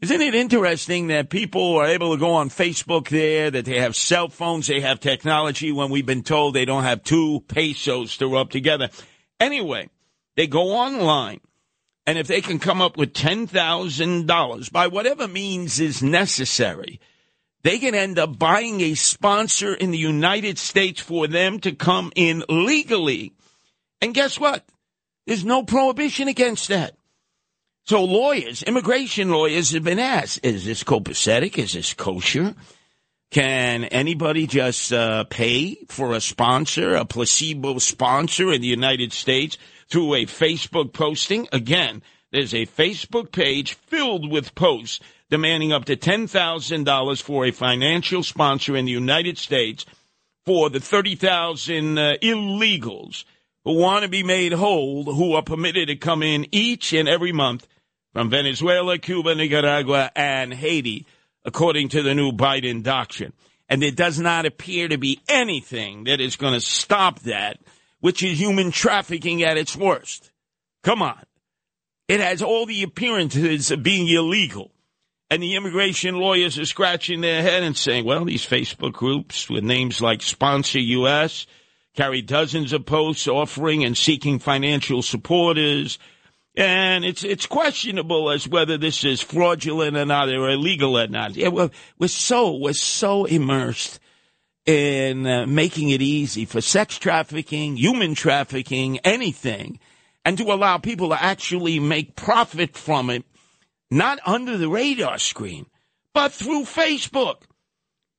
Isn't 0.03 0.19
it 0.19 0.35
interesting 0.35 1.07
that 1.07 1.29
people 1.29 1.77
are 1.77 1.87
able 1.87 2.11
to 2.11 2.19
go 2.19 2.33
on 2.33 2.49
Facebook 2.49 3.07
there, 3.07 3.49
that 3.49 3.63
they 3.63 3.79
have 3.79 3.95
cell 3.95 4.27
phones, 4.27 4.67
they 4.67 4.81
have 4.81 4.99
technology 4.99 5.71
when 5.71 5.89
we've 5.89 6.05
been 6.05 6.23
told 6.23 6.53
they 6.53 6.65
don't 6.65 6.83
have 6.83 7.05
two 7.05 7.39
pesos 7.47 8.17
to 8.17 8.27
rub 8.27 8.49
together? 8.49 8.89
Anyway, 9.39 9.89
they 10.35 10.45
go 10.45 10.71
online, 10.73 11.39
and 12.05 12.17
if 12.17 12.27
they 12.27 12.41
can 12.41 12.59
come 12.59 12.81
up 12.81 12.97
with 12.97 13.13
$10,000 13.13 14.71
by 14.73 14.87
whatever 14.87 15.25
means 15.25 15.79
is 15.79 16.03
necessary, 16.03 16.99
they 17.61 17.79
can 17.79 17.95
end 17.95 18.19
up 18.19 18.37
buying 18.37 18.81
a 18.81 18.95
sponsor 18.95 19.73
in 19.73 19.91
the 19.91 19.97
United 19.97 20.57
States 20.57 20.99
for 20.99 21.27
them 21.27 21.61
to 21.61 21.71
come 21.71 22.11
in 22.13 22.43
legally. 22.49 23.31
And 24.01 24.13
guess 24.13 24.37
what? 24.37 24.65
There's 25.27 25.45
no 25.45 25.63
prohibition 25.63 26.27
against 26.27 26.67
that. 26.67 26.97
So 27.85 28.05
lawyers, 28.05 28.63
immigration 28.63 29.29
lawyers 29.29 29.71
have 29.71 29.83
been 29.83 29.99
asked, 29.99 30.39
is 30.41 30.63
this 30.63 30.85
copacetic? 30.85 31.57
Is 31.57 31.73
this 31.73 31.93
kosher? 31.93 32.55
Can 33.29 33.83
anybody 33.85 34.47
just 34.47 34.93
uh, 34.93 35.25
pay 35.25 35.75
for 35.89 36.13
a 36.13 36.21
sponsor, 36.21 36.95
a 36.95 37.03
placebo 37.03 37.79
sponsor 37.79 38.53
in 38.53 38.61
the 38.61 38.67
United 38.67 39.11
States 39.11 39.57
through 39.89 40.13
a 40.13 40.25
Facebook 40.25 40.93
posting? 40.93 41.49
Again, 41.51 42.01
there's 42.31 42.53
a 42.53 42.65
Facebook 42.65 43.33
page 43.33 43.73
filled 43.73 44.31
with 44.31 44.55
posts 44.55 45.01
demanding 45.29 45.73
up 45.73 45.83
to 45.85 45.97
$10,000 45.97 47.21
for 47.21 47.45
a 47.45 47.51
financial 47.51 48.23
sponsor 48.23 48.77
in 48.77 48.85
the 48.85 48.91
United 48.91 49.37
States 49.37 49.85
for 50.45 50.69
the 50.69 50.79
30,000 50.79 51.97
uh, 51.97 52.13
illegals 52.21 53.25
who 53.65 53.73
want 53.73 54.03
to 54.03 54.09
be 54.09 54.23
made 54.23 54.53
whole, 54.53 55.03
who 55.03 55.33
are 55.33 55.43
permitted 55.43 55.89
to 55.89 55.95
come 55.97 56.23
in 56.23 56.47
each 56.51 56.93
and 56.93 57.09
every 57.09 57.33
month 57.33 57.67
from 58.13 58.29
Venezuela, 58.29 58.97
Cuba, 58.97 59.35
Nicaragua, 59.35 60.11
and 60.15 60.53
Haiti, 60.53 61.05
according 61.43 61.89
to 61.89 62.01
the 62.01 62.15
new 62.15 62.31
Biden 62.31 62.83
doctrine. 62.83 63.33
And 63.67 63.81
there 63.81 63.91
does 63.91 64.19
not 64.19 64.45
appear 64.45 64.87
to 64.87 64.97
be 64.97 65.19
anything 65.27 66.05
that 66.05 66.21
is 66.21 66.35
going 66.35 66.53
to 66.53 66.61
stop 66.61 67.19
that, 67.21 67.59
which 67.99 68.21
is 68.23 68.39
human 68.39 68.71
trafficking 68.71 69.43
at 69.43 69.57
its 69.57 69.75
worst. 69.75 70.31
Come 70.83 71.01
on. 71.01 71.23
It 72.07 72.19
has 72.19 72.41
all 72.41 72.65
the 72.65 72.83
appearances 72.83 73.71
of 73.71 73.81
being 73.81 74.07
illegal. 74.07 74.71
And 75.29 75.41
the 75.41 75.55
immigration 75.55 76.15
lawyers 76.15 76.59
are 76.59 76.65
scratching 76.65 77.21
their 77.21 77.41
head 77.41 77.63
and 77.63 77.75
saying, 77.75 78.05
well, 78.05 78.25
these 78.25 78.45
Facebook 78.45 78.93
groups 78.93 79.49
with 79.49 79.63
names 79.63 79.99
like 79.99 80.21
Sponsor 80.21 80.79
US 80.79 81.47
carry 81.95 82.21
dozens 82.21 82.73
of 82.73 82.85
posts 82.85 83.27
offering 83.27 83.83
and 83.83 83.97
seeking 83.97 84.37
financial 84.37 85.01
supporters. 85.01 85.97
And 86.55 87.03
it's 87.03 87.23
it's 87.23 87.47
questionable 87.47 88.29
as 88.29 88.47
whether 88.47 88.77
this 88.77 89.03
is 89.03 89.21
fraudulent 89.21 89.97
or 89.97 90.05
not 90.05 90.29
or 90.29 90.49
illegal 90.49 90.99
or 90.99 91.07
not. 91.07 91.35
Yeah, 91.35 91.47
we're, 91.47 91.71
we're 91.97 92.07
so 92.07 92.55
we're 92.57 92.73
so 92.73 93.25
immersed 93.25 93.99
in 94.65 95.25
uh, 95.25 95.45
making 95.47 95.89
it 95.89 96.01
easy 96.01 96.45
for 96.45 96.61
sex 96.61 96.97
trafficking, 96.99 97.75
human 97.75 98.13
trafficking, 98.13 98.99
anything, 98.99 99.79
and 100.23 100.37
to 100.37 100.51
allow 100.53 100.77
people 100.77 101.09
to 101.09 101.21
actually 101.21 101.79
make 101.79 102.15
profit 102.15 102.77
from 102.77 103.09
it 103.09 103.25
not 103.89 104.19
under 104.25 104.57
the 104.57 104.69
radar 104.69 105.17
screen, 105.17 105.65
but 106.13 106.31
through 106.31 106.63
Facebook. 106.63 107.43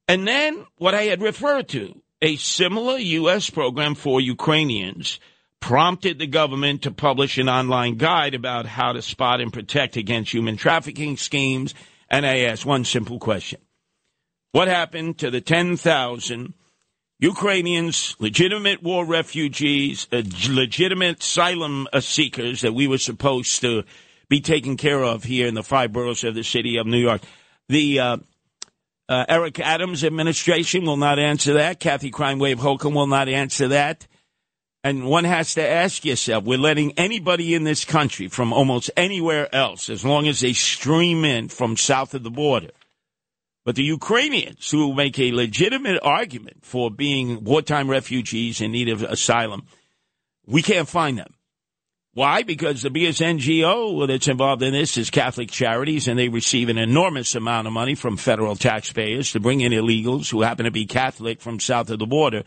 And 0.06 0.26
then 0.26 0.66
what 0.76 0.94
I 0.94 1.04
had 1.04 1.22
referred 1.22 1.68
to, 1.70 2.00
a 2.20 2.36
similar 2.36 2.96
U.S. 2.96 3.50
program 3.50 3.94
for 3.94 4.20
Ukrainians, 4.20 5.18
prompted 5.64 6.18
the 6.18 6.26
government 6.26 6.82
to 6.82 6.90
publish 6.90 7.38
an 7.38 7.48
online 7.48 7.96
guide 7.96 8.34
about 8.34 8.66
how 8.66 8.92
to 8.92 9.00
spot 9.00 9.40
and 9.40 9.50
protect 9.50 9.96
against 9.96 10.30
human 10.30 10.58
trafficking 10.58 11.16
schemes. 11.16 11.74
And 12.10 12.26
I 12.26 12.40
asked 12.40 12.66
one 12.66 12.84
simple 12.84 13.18
question 13.18 13.62
What 14.52 14.68
happened 14.68 15.16
to 15.20 15.30
the 15.30 15.40
10,000 15.40 16.52
Ukrainians, 17.18 18.14
legitimate 18.18 18.82
war 18.82 19.06
refugees, 19.06 20.06
uh, 20.12 20.20
legitimate 20.50 21.22
asylum 21.22 21.88
uh, 21.94 22.00
seekers 22.00 22.60
that 22.60 22.74
we 22.74 22.86
were 22.86 22.98
supposed 22.98 23.62
to 23.62 23.84
be 24.28 24.42
taken 24.42 24.76
care 24.76 25.02
of 25.02 25.24
here 25.24 25.46
in 25.46 25.54
the 25.54 25.62
five 25.62 25.94
boroughs 25.94 26.24
of 26.24 26.34
the 26.34 26.44
city 26.44 26.76
of 26.76 26.86
New 26.86 26.98
York. 26.98 27.22
The 27.70 28.00
uh, 28.00 28.16
uh, 29.08 29.24
Eric 29.30 29.60
Adams 29.60 30.04
administration 30.04 30.84
will 30.84 30.98
not 30.98 31.18
answer 31.18 31.54
that. 31.54 31.80
Kathy 31.80 32.10
Crime 32.10 32.38
Wave 32.38 32.58
Hochul 32.58 32.92
will 32.92 33.06
not 33.06 33.30
answer 33.30 33.68
that. 33.68 34.06
And 34.84 35.06
one 35.06 35.24
has 35.24 35.54
to 35.54 35.66
ask 35.66 36.04
yourself, 36.04 36.44
we're 36.44 36.58
letting 36.58 36.92
anybody 36.98 37.54
in 37.54 37.64
this 37.64 37.86
country 37.86 38.28
from 38.28 38.52
almost 38.52 38.90
anywhere 38.98 39.52
else, 39.54 39.88
as 39.88 40.04
long 40.04 40.28
as 40.28 40.40
they 40.40 40.52
stream 40.52 41.24
in 41.24 41.48
from 41.48 41.78
south 41.78 42.12
of 42.12 42.22
the 42.22 42.30
border. 42.30 42.70
But 43.64 43.76
the 43.76 43.82
Ukrainians 43.82 44.70
who 44.70 44.92
make 44.92 45.18
a 45.18 45.32
legitimate 45.32 45.98
argument 46.02 46.66
for 46.66 46.90
being 46.90 47.44
wartime 47.44 47.88
refugees 47.88 48.60
in 48.60 48.72
need 48.72 48.90
of 48.90 49.02
asylum, 49.02 49.62
we 50.46 50.60
can't 50.60 50.86
find 50.86 51.16
them. 51.16 51.32
Why? 52.12 52.42
Because 52.42 52.82
the 52.82 52.90
biggest 52.90 53.22
NGO 53.22 54.06
that's 54.06 54.28
involved 54.28 54.62
in 54.62 54.74
this 54.74 54.98
is 54.98 55.08
Catholic 55.08 55.50
Charities, 55.50 56.08
and 56.08 56.18
they 56.18 56.28
receive 56.28 56.68
an 56.68 56.76
enormous 56.76 57.34
amount 57.34 57.66
of 57.66 57.72
money 57.72 57.94
from 57.94 58.18
federal 58.18 58.54
taxpayers 58.54 59.32
to 59.32 59.40
bring 59.40 59.62
in 59.62 59.72
illegals 59.72 60.30
who 60.30 60.42
happen 60.42 60.66
to 60.66 60.70
be 60.70 60.84
Catholic 60.84 61.40
from 61.40 61.58
south 61.58 61.88
of 61.88 61.98
the 61.98 62.06
border. 62.06 62.44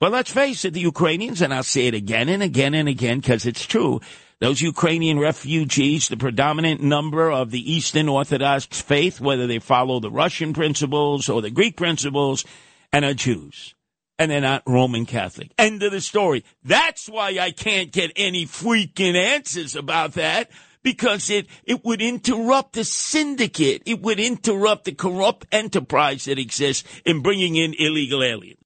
But 0.00 0.12
let's 0.12 0.32
face 0.32 0.64
it, 0.64 0.72
the 0.72 0.80
Ukrainians, 0.80 1.42
and 1.42 1.52
I'll 1.52 1.62
say 1.62 1.86
it 1.86 1.94
again 1.94 2.30
and 2.30 2.42
again 2.42 2.74
and 2.74 2.88
again 2.88 3.20
because 3.20 3.44
it's 3.44 3.66
true, 3.66 4.00
those 4.40 4.62
Ukrainian 4.62 5.18
refugees, 5.18 6.08
the 6.08 6.16
predominant 6.16 6.80
number 6.80 7.30
of 7.30 7.50
the 7.50 7.72
Eastern 7.72 8.08
Orthodox 8.08 8.64
faith, 8.64 9.20
whether 9.20 9.46
they 9.46 9.58
follow 9.58 10.00
the 10.00 10.10
Russian 10.10 10.54
principles 10.54 11.28
or 11.28 11.42
the 11.42 11.50
Greek 11.50 11.76
principles, 11.76 12.46
and 12.92 13.04
are 13.04 13.14
Jews 13.14 13.74
and 14.20 14.30
they're 14.30 14.40
not 14.42 14.62
Roman 14.66 15.06
Catholic. 15.06 15.50
End 15.56 15.82
of 15.82 15.92
the 15.92 16.00
story. 16.02 16.44
That's 16.62 17.08
why 17.08 17.38
I 17.40 17.52
can't 17.52 17.90
get 17.90 18.12
any 18.16 18.44
freaking 18.44 19.16
answers 19.16 19.74
about 19.74 20.12
that 20.12 20.50
because 20.82 21.30
it, 21.30 21.46
it 21.64 21.86
would 21.86 22.02
interrupt 22.02 22.74
the 22.74 22.84
syndicate. 22.84 23.82
It 23.86 24.02
would 24.02 24.20
interrupt 24.20 24.84
the 24.84 24.92
corrupt 24.92 25.46
enterprise 25.50 26.26
that 26.26 26.38
exists 26.38 26.86
in 27.06 27.22
bringing 27.22 27.56
in 27.56 27.74
illegal 27.78 28.22
aliens. 28.22 28.59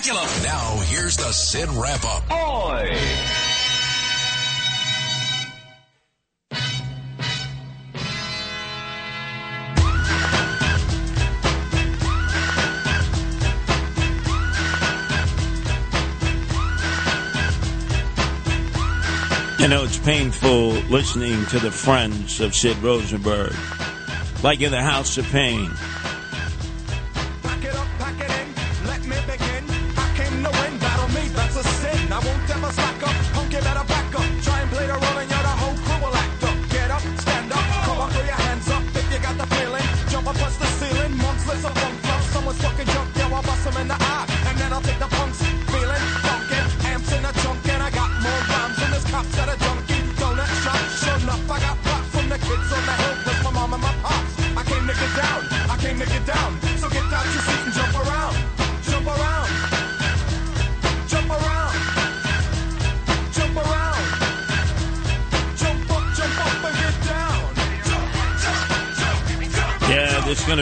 Spectacular! 0.00 0.44
Now, 0.44 0.80
here's 0.84 1.18
the 1.18 1.30
Sid 1.30 1.68
wrap 1.72 2.02
up. 2.06 2.22
Oi! 2.32 2.96
You 19.58 19.68
know, 19.68 19.84
it's 19.84 19.98
painful 19.98 20.70
listening 20.88 21.44
to 21.46 21.58
the 21.58 21.70
friends 21.70 22.40
of 22.40 22.54
Sid 22.54 22.78
Rosenberg, 22.78 23.54
like 24.42 24.62
in 24.62 24.70
the 24.70 24.80
House 24.80 25.18
of 25.18 25.26
Pain. 25.26 25.70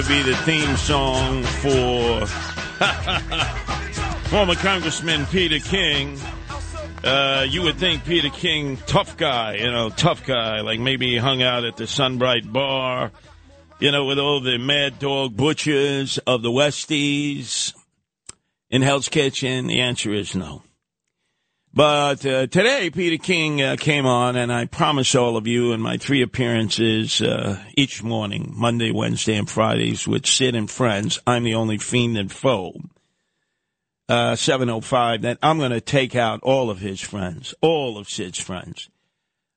Be 0.09 0.23
the 0.23 0.35
theme 0.37 0.75
song 0.79 1.43
for 1.43 2.25
former 4.31 4.55
Congressman 4.55 5.27
Peter 5.27 5.59
King. 5.59 6.19
Uh, 7.05 7.45
you 7.47 7.61
would 7.61 7.77
think 7.77 8.07
Peter 8.07 8.31
King, 8.31 8.79
tough 8.87 9.19
guy, 9.19 9.57
you 9.57 9.71
know, 9.71 9.91
tough 9.91 10.25
guy, 10.25 10.63
like 10.63 10.81
maybe 10.81 11.11
he 11.11 11.17
hung 11.19 11.43
out 11.43 11.65
at 11.65 11.77
the 11.77 11.87
Sunbright 11.87 12.51
Bar, 12.51 13.13
you 13.81 13.93
know, 13.93 14.07
with 14.07 14.19
all 14.19 14.41
the 14.41 14.57
mad 14.57 14.99
dog 14.99 15.37
butchers 15.37 16.17
of 16.27 16.41
the 16.41 16.51
Westies 16.51 17.75
in 18.71 18.81
Hell's 18.81 19.11
Kitchen. 19.11 19.67
The 19.67 19.81
answer 19.81 20.15
is 20.15 20.35
no. 20.35 20.63
But 21.79 22.27
uh, 22.27 22.49
today, 22.49 22.91
Peter 22.91 23.23
King 23.23 23.63
uh, 23.63 23.77
came 23.79 24.05
on, 24.05 24.35
and 24.35 24.53
I 24.53 24.65
promise 24.65 25.15
all 25.15 25.37
of 25.37 25.47
you 25.47 25.71
in 25.71 25.81
my 25.81 25.97
three 25.97 26.23
appearances 26.23 27.23
uh, 27.23 27.63
each 27.77 28.03
morning, 28.03 28.53
Monday, 28.57 28.91
Wednesday, 28.91 29.37
and 29.37 29.49
Fridays, 29.49 30.05
with 30.05 30.27
Sid 30.27 30.57
and 30.57 30.69
friends, 30.69 31.21
I'm 31.25 31.45
the 31.45 31.55
only 31.55 31.79
fiend 31.79 32.19
and 32.19 32.33
foe. 32.33 32.73
Uh, 34.09 34.35
705, 34.35 35.23
that 35.23 35.39
I'm 35.41 35.59
going 35.59 35.71
to 35.71 35.81
take 35.81 36.17
out 36.17 36.41
all 36.43 36.69
of 36.69 36.81
his 36.81 37.01
friends, 37.01 37.55
all 37.61 37.97
of 37.97 38.09
Sid's 38.09 38.41
friends. 38.41 38.91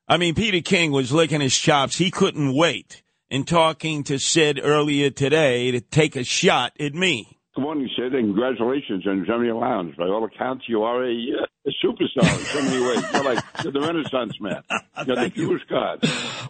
I 0.08 0.18
mean, 0.18 0.36
Peter 0.36 0.62
King 0.62 0.92
was 0.92 1.12
licking 1.12 1.42
his 1.42 1.58
chops. 1.58 1.98
He 1.98 2.12
couldn't 2.12 2.54
wait 2.54 3.02
in 3.32 3.46
talking 3.46 4.04
to 4.04 4.20
Sid 4.20 4.60
earlier 4.62 5.10
today 5.10 5.72
to 5.72 5.82
take 5.82 6.16
a 6.16 6.24
shot 6.24 6.74
at 6.80 6.94
me. 6.94 7.41
Good 7.54 7.64
morning, 7.64 7.90
Sid, 7.98 8.16
and 8.16 8.28
congratulations 8.34 9.06
on 9.06 9.26
Gemini 9.26 9.52
Lounge. 9.52 9.98
By 9.98 10.06
all 10.06 10.24
accounts, 10.24 10.64
you 10.70 10.84
are 10.84 11.04
a, 11.04 11.12
uh, 11.12 11.68
a 11.68 11.86
superstar 11.86 12.24
in 12.24 12.46
so 12.46 12.62
many 12.62 12.82
ways. 12.82 13.04
You're 13.12 13.24
like 13.26 13.44
you're 13.62 13.74
the 13.74 13.82
Renaissance 13.82 14.40
man. 14.40 14.64
You're 15.06 15.16
the 15.18 15.30
Jewish 15.30 15.62
god. 15.70 16.00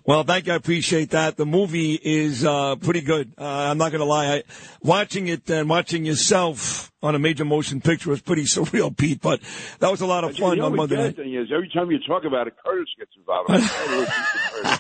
Well, 0.06 0.24
thank 0.24 0.46
you. 0.46 0.54
I 0.54 0.58
appreciate 0.58 1.12
that. 1.12 1.38
The 1.38 1.46
movie 1.46 1.94
is 1.96 2.46
uh, 2.46 2.76
pretty 2.76 3.02
good. 3.02 3.34
Uh, 3.36 3.46
I'm 3.46 3.80
not 3.80 3.92
going 3.92 4.02
to 4.02 4.06
lie. 4.06 4.28
I, 4.28 4.44
watching 4.84 5.28
it 5.28 5.50
and 5.50 5.68
watching 5.68 6.06
yourself 6.06 6.92
on 7.02 7.16
a 7.16 7.20
major 7.20 7.46
motion 7.46 7.82
picture 7.82 8.12
was 8.12 8.22
pretty 8.22 8.44
surreal, 8.44 8.96
Pete. 8.96 9.22
But 9.22 9.42
that 9.80 9.90
was 9.90 10.02
a 10.02 10.06
lot 10.06 10.24
of 10.24 10.32
But 10.32 10.38
you 10.38 10.46
fun 10.46 10.58
know 10.60 10.66
on 10.66 10.76
Monday 10.76 10.98
the 10.98 11.02
other 11.02 11.12
thing 11.14 11.34
is, 11.34 11.48
every 11.52 11.70
time 11.74 11.90
you 11.90 11.98
talk 12.08 12.26
about 12.26 12.46
it, 12.46 12.54
Curtis 12.64 12.90
gets 13.00 13.12
involved. 13.18 13.50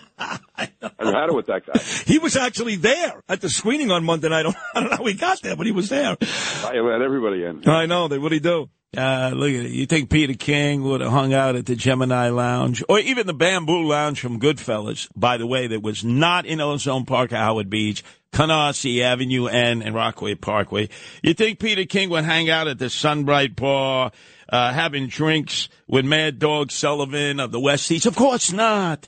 I 0.22 0.40
try 0.58 0.68
to 0.68 0.84
listen 0.84 0.86
to 0.86 0.92
Curtis. 0.92 0.94
I 1.00 1.04
never 1.04 1.18
had 1.20 1.30
it 1.30 1.36
with 1.36 1.46
that 1.48 1.66
guy. 1.66 1.80
He 2.12 2.20
was 2.20 2.36
actually 2.36 2.76
there 2.76 3.24
at 3.28 3.42
the 3.42 3.50
screening 3.50 3.92
on 3.92 4.04
Monday 4.04 4.30
night. 4.30 4.46
I 4.76 4.80
don't 4.80 4.90
know 4.90 4.98
how 4.98 5.06
he 5.06 5.14
got 5.14 5.42
there, 5.42 5.56
but 5.56 5.66
he 5.66 5.72
was 5.72 5.90
there. 5.90 6.18
I 6.64 6.80
let 6.80 7.02
everybody 7.02 7.44
in. 7.44 7.68
I 7.68 7.86
know 7.86 8.08
they 8.08 8.20
really 8.20 8.40
do. 8.40 8.70
Uh, 8.96 9.32
look 9.34 9.50
at 9.50 9.66
it. 9.66 9.72
You 9.72 9.86
think 9.86 10.10
Peter 10.10 10.34
King 10.34 10.84
would 10.84 11.00
have 11.00 11.12
hung 11.12 11.34
out 11.34 11.56
at 11.56 11.66
the 11.66 11.78
Gemini 11.78 12.28
Lounge 12.28 12.84
or 12.90 13.00
even 13.00 13.26
the 13.26 13.34
Bamboo 13.34 13.88
Lounge 13.88 14.20
from 14.20 14.38
Goodfellas, 14.38 15.08
by 15.16 15.38
the 15.38 15.48
way, 15.48 15.68
that 15.68 15.82
was 15.82 16.04
not 16.04 16.46
in 16.46 16.60
Ozone 16.60 17.06
Park, 17.06 17.32
Howard 17.32 17.70
Beach, 17.70 18.04
Canarsie 18.34 19.02
Avenue 19.02 19.48
N 19.48 19.82
and 19.82 19.96
Rockaway 19.96 20.36
Parkway. 20.36 20.90
You 21.24 21.34
think 21.34 21.60
Peter 21.60 21.86
King 21.86 22.10
would 22.10 22.26
hang 22.26 22.50
out 22.50 22.68
at 22.68 22.80
the 22.80 22.90
Sunbright 22.90 23.56
Bar, 23.56 24.12
uh, 24.50 24.74
having 24.74 25.08
drinks 25.08 25.70
with 25.88 26.04
Mad 26.04 26.38
Dog 26.38 26.70
Sullivan 26.72 27.40
of 27.40 27.52
the 27.52 27.60
Westies? 27.60 28.06
Of 28.06 28.18
course 28.18 28.52
not. 28.52 29.08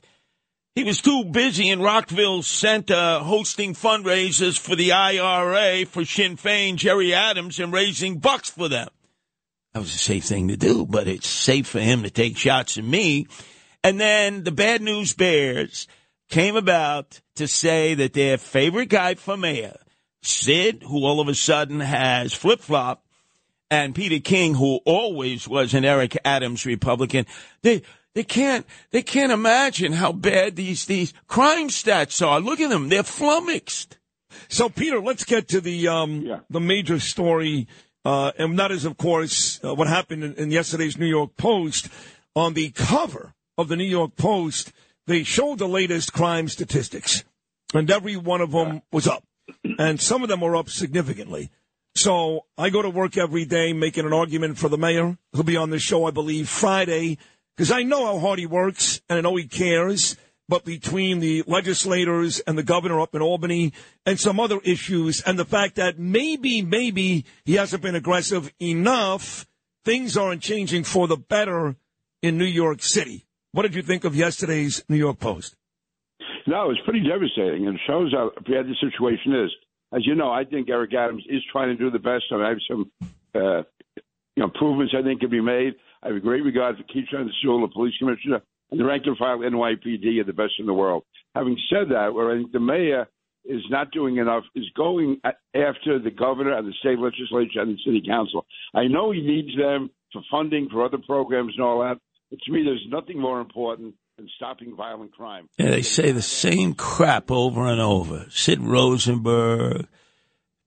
He 0.75 0.83
was 0.83 1.01
too 1.01 1.25
busy 1.25 1.69
in 1.69 1.81
Rockville 1.81 2.41
Centre 2.41 2.95
uh, 2.95 3.19
hosting 3.19 3.75
fundraisers 3.75 4.57
for 4.57 4.75
the 4.75 4.91
IRA, 4.91 5.85
for 5.85 6.03
Sinn 6.03 6.35
Féin, 6.35 6.77
Gerry 6.77 7.13
Adams, 7.13 7.59
and 7.59 7.71
raising 7.71 8.17
bucks 8.17 8.49
for 8.49 8.67
them. 8.67 8.89
That 9.73 9.81
was 9.81 9.93
a 9.93 9.99
safe 9.99 10.23
thing 10.23 10.47
to 10.47 10.57
do, 10.57 10.87
but 10.87 11.07
it's 11.07 11.27
safe 11.27 11.67
for 11.67 11.79
him 11.79 12.01
to 12.03 12.09
take 12.09 12.37
shots 12.37 12.79
at 12.79 12.83
me. 12.83 13.27
And 13.83 13.99
then 13.99 14.43
the 14.43 14.51
Bad 14.51 14.81
News 14.81 15.13
Bears 15.13 15.87
came 16.29 16.55
about 16.55 17.21
to 17.35 17.47
say 17.47 17.93
that 17.93 18.13
their 18.13 18.39
favorite 18.39 18.89
guy 18.89 19.13
for 19.13 19.37
mayor, 19.37 19.77
Sid, 20.23 20.81
who 20.87 21.05
all 21.05 21.19
of 21.19 21.27
a 21.27 21.35
sudden 21.35 21.81
has 21.81 22.33
flip 22.33 22.61
flop, 22.61 23.05
and 23.69 23.93
Peter 23.93 24.19
King, 24.19 24.55
who 24.55 24.79
always 24.85 25.47
was 25.47 25.75
an 25.75 25.85
Eric 25.85 26.17
Adams 26.25 26.65
Republican, 26.65 27.27
they 27.61 27.83
they 28.15 28.23
can't 28.23 28.65
they 28.91 29.01
can't 29.01 29.31
imagine 29.31 29.93
how 29.93 30.11
bad 30.11 30.55
these 30.55 30.85
these 30.85 31.13
crime 31.27 31.69
stats 31.69 32.25
are. 32.25 32.39
Look 32.39 32.59
at 32.59 32.69
them; 32.69 32.89
they're 32.89 33.03
flummoxed. 33.03 33.97
So, 34.49 34.69
Peter, 34.69 34.99
let's 34.99 35.23
get 35.23 35.47
to 35.49 35.61
the 35.61 35.87
um, 35.87 36.41
the 36.49 36.59
major 36.59 36.99
story, 36.99 37.67
uh, 38.05 38.31
and 38.37 38.57
that 38.59 38.71
is, 38.71 38.85
of 38.85 38.97
course, 38.97 39.59
uh, 39.63 39.73
what 39.73 39.87
happened 39.87 40.23
in, 40.23 40.33
in 40.35 40.51
yesterday's 40.51 40.97
New 40.97 41.07
York 41.07 41.35
Post. 41.37 41.89
On 42.35 42.55
the 42.55 42.71
cover 42.71 43.35
of 43.59 43.67
the 43.67 43.75
New 43.75 43.83
York 43.83 44.15
Post, 44.15 44.71
they 45.05 45.21
showed 45.21 45.59
the 45.59 45.67
latest 45.67 46.13
crime 46.13 46.47
statistics, 46.47 47.23
and 47.75 47.89
every 47.91 48.15
one 48.15 48.41
of 48.41 48.51
them 48.51 48.81
was 48.91 49.07
up, 49.07 49.23
and 49.77 50.01
some 50.01 50.23
of 50.23 50.29
them 50.29 50.41
were 50.41 50.55
up 50.55 50.69
significantly. 50.69 51.51
So 51.95 52.45
I 52.57 52.71
go 52.71 52.81
to 52.81 52.89
work 52.89 53.17
every 53.17 53.45
day 53.45 53.71
making 53.71 54.05
an 54.05 54.13
argument 54.13 54.57
for 54.57 54.67
the 54.67 54.79
mayor. 54.79 55.15
He'll 55.31 55.43
be 55.43 55.57
on 55.57 55.69
the 55.69 55.77
show, 55.77 56.05
I 56.05 56.11
believe, 56.11 56.49
Friday, 56.49 57.19
because 57.55 57.71
I 57.71 57.83
know 57.83 58.05
how 58.05 58.19
hard 58.19 58.39
he 58.39 58.45
works 58.45 59.01
and 59.09 59.17
I 59.17 59.21
know 59.21 59.35
he 59.35 59.47
cares. 59.47 60.15
But 60.49 60.65
between 60.65 61.19
the 61.19 61.43
legislators 61.47 62.41
and 62.41 62.57
the 62.57 62.63
governor 62.63 62.99
up 62.99 63.15
in 63.15 63.21
Albany 63.21 63.71
and 64.05 64.19
some 64.19 64.41
other 64.41 64.59
issues, 64.65 65.21
and 65.21 65.39
the 65.39 65.45
fact 65.45 65.75
that 65.75 65.97
maybe, 65.97 66.61
maybe 66.61 67.25
he 67.45 67.53
hasn't 67.53 67.81
been 67.81 67.95
aggressive 67.95 68.51
enough, 68.59 69.47
things 69.85 70.17
aren't 70.17 70.41
changing 70.41 70.83
for 70.83 71.07
the 71.07 71.15
better 71.15 71.77
in 72.21 72.37
New 72.37 72.45
York 72.45 72.81
City. 72.81 73.25
What 73.53 73.61
did 73.61 73.73
you 73.73 73.83
think 73.83 74.03
of 74.03 74.15
yesterday's 74.15 74.83
New 74.89 74.97
York 74.97 75.19
Post? 75.19 75.55
No, 76.45 76.71
it's 76.71 76.81
pretty 76.83 77.07
devastating, 77.07 77.67
and 77.67 77.75
it 77.75 77.81
shows 77.87 78.11
how 78.11 78.31
bad 78.35 78.65
the 78.67 78.75
situation 78.81 79.33
is. 79.45 79.51
As 79.93 80.05
you 80.05 80.15
know, 80.15 80.29
I 80.31 80.43
think 80.43 80.69
Eric 80.69 80.93
Adams 80.93 81.23
is 81.29 81.41
trying 81.51 81.69
to 81.69 81.75
do 81.75 81.89
the 81.89 81.99
best. 81.99 82.25
I, 82.31 82.35
mean, 82.35 82.45
I 82.45 82.49
have 82.49 82.57
some 82.67 82.91
uh, 83.35 83.63
you 84.35 84.37
know, 84.37 84.45
improvements 84.45 84.93
I 84.97 85.03
think 85.03 85.21
can 85.21 85.29
be 85.29 85.41
made. 85.41 85.75
I 86.03 86.09
have 86.11 86.21
great 86.21 86.43
regard 86.43 86.75
for 86.77 86.83
Keechant 86.83 87.29
Sewell, 87.41 87.61
the 87.61 87.73
police 87.73 87.93
commissioner, 87.97 88.41
and 88.71 88.79
the 88.79 88.85
rank 88.85 89.03
and 89.05 89.17
file 89.17 89.39
NYPD 89.39 90.19
are 90.19 90.25
the 90.25 90.33
best 90.33 90.53
in 90.59 90.65
the 90.65 90.73
world. 90.73 91.03
Having 91.35 91.57
said 91.69 91.89
that, 91.91 92.13
where 92.13 92.31
I 92.31 92.37
think 92.37 92.51
the 92.51 92.59
mayor 92.59 93.07
is 93.45 93.61
not 93.69 93.91
doing 93.91 94.17
enough 94.17 94.43
is 94.55 94.65
going 94.75 95.21
after 95.23 95.99
the 95.99 96.11
governor 96.11 96.57
and 96.57 96.67
the 96.67 96.73
state 96.79 96.99
legislature 96.99 97.61
and 97.61 97.73
the 97.73 97.79
city 97.85 98.01
council. 98.07 98.45
I 98.73 98.87
know 98.87 99.11
he 99.11 99.21
needs 99.21 99.55
them 99.57 99.89
for 100.11 100.21
funding 100.31 100.69
for 100.71 100.85
other 100.85 100.97
programs 101.05 101.53
and 101.55 101.65
all 101.65 101.79
that, 101.81 101.97
but 102.29 102.39
to 102.45 102.51
me, 102.51 102.63
there's 102.63 102.85
nothing 102.89 103.19
more 103.19 103.41
important 103.41 103.95
than 104.17 104.29
stopping 104.35 104.75
violent 104.75 105.11
crime. 105.13 105.49
Yeah, 105.57 105.71
they 105.71 105.81
say 105.81 106.11
the 106.11 106.21
same 106.21 106.73
crap 106.73 107.31
over 107.31 107.65
and 107.65 107.81
over. 107.81 108.25
Sid 108.29 108.61
Rosenberg, 108.61 109.87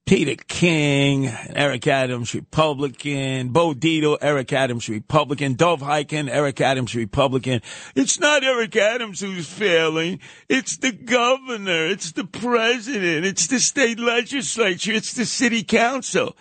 Peter 0.06 0.36
King, 0.36 1.26
Eric 1.26 1.88
Adams, 1.88 2.32
Republican, 2.32 3.48
Bo 3.48 3.74
Dietl, 3.74 4.16
Eric 4.20 4.52
Adams, 4.52 4.88
Republican, 4.88 5.54
Dov 5.54 5.80
Hikind, 5.80 6.30
Eric 6.30 6.60
Adams, 6.60 6.94
Republican. 6.94 7.60
It's 7.96 8.20
not 8.20 8.44
Eric 8.44 8.76
Adams 8.76 9.18
who's 9.18 9.48
failing. 9.48 10.20
It's 10.48 10.76
the 10.76 10.92
governor. 10.92 11.88
It's 11.88 12.12
the 12.12 12.24
president. 12.24 13.26
It's 13.26 13.48
the 13.48 13.58
state 13.58 13.98
legislature. 13.98 14.92
It's 14.92 15.12
the 15.12 15.26
city 15.26 15.64
council. 15.64 16.36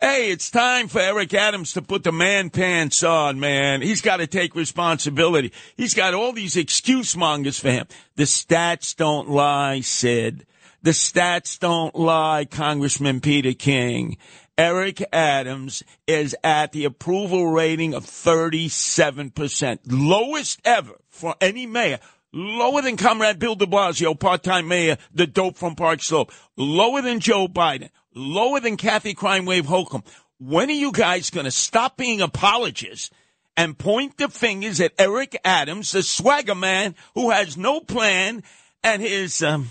Hey, 0.00 0.30
it's 0.30 0.50
time 0.50 0.88
for 0.88 1.00
Eric 1.00 1.34
Adams 1.34 1.74
to 1.74 1.82
put 1.82 2.04
the 2.04 2.12
man 2.12 2.48
pants 2.48 3.02
on, 3.02 3.38
man. 3.38 3.82
He's 3.82 4.00
got 4.00 4.16
to 4.16 4.26
take 4.26 4.54
responsibility. 4.54 5.52
He's 5.76 5.92
got 5.92 6.14
all 6.14 6.32
these 6.32 6.56
excuse 6.56 7.14
mongers 7.14 7.60
for 7.60 7.70
him. 7.70 7.86
The 8.16 8.24
stats 8.24 8.96
don't 8.96 9.28
lie, 9.28 9.80
Sid. 9.80 10.46
The 10.84 10.90
stats 10.90 11.58
don't 11.58 11.94
lie, 11.94 12.44
Congressman 12.44 13.22
Peter 13.22 13.54
King. 13.54 14.18
Eric 14.58 15.02
Adams 15.14 15.82
is 16.06 16.36
at 16.44 16.72
the 16.72 16.84
approval 16.84 17.46
rating 17.46 17.94
of 17.94 18.04
37%, 18.04 19.78
lowest 19.86 20.60
ever 20.62 21.00
for 21.08 21.36
any 21.40 21.64
mayor. 21.64 22.00
Lower 22.34 22.82
than 22.82 22.98
Comrade 22.98 23.38
Bill 23.38 23.54
de 23.54 23.64
Blasio, 23.64 24.20
part-time 24.20 24.68
mayor, 24.68 24.98
the 25.10 25.26
dope 25.26 25.56
from 25.56 25.74
Park 25.74 26.02
Slope. 26.02 26.30
Lower 26.54 27.00
than 27.00 27.18
Joe 27.18 27.48
Biden. 27.48 27.88
Lower 28.14 28.60
than 28.60 28.76
Kathy 28.76 29.14
Crime 29.14 29.46
Wave 29.46 29.64
Hochul. 29.64 30.04
When 30.38 30.68
are 30.68 30.72
you 30.72 30.92
guys 30.92 31.30
going 31.30 31.44
to 31.44 31.50
stop 31.50 31.96
being 31.96 32.20
apologists 32.20 33.08
and 33.56 33.78
point 33.78 34.18
the 34.18 34.28
fingers 34.28 34.82
at 34.82 34.92
Eric 34.98 35.34
Adams, 35.46 35.92
the 35.92 36.02
swagger 36.02 36.54
man 36.54 36.94
who 37.14 37.30
has 37.30 37.56
no 37.56 37.80
plan, 37.80 38.42
and 38.82 39.00
his 39.00 39.42
um, 39.42 39.70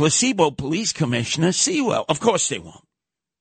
placebo 0.00 0.50
police 0.50 0.94
commissioner, 0.94 1.52
Sewell? 1.52 2.06
Of 2.08 2.20
course 2.20 2.48
they 2.48 2.58
won't. 2.58 2.82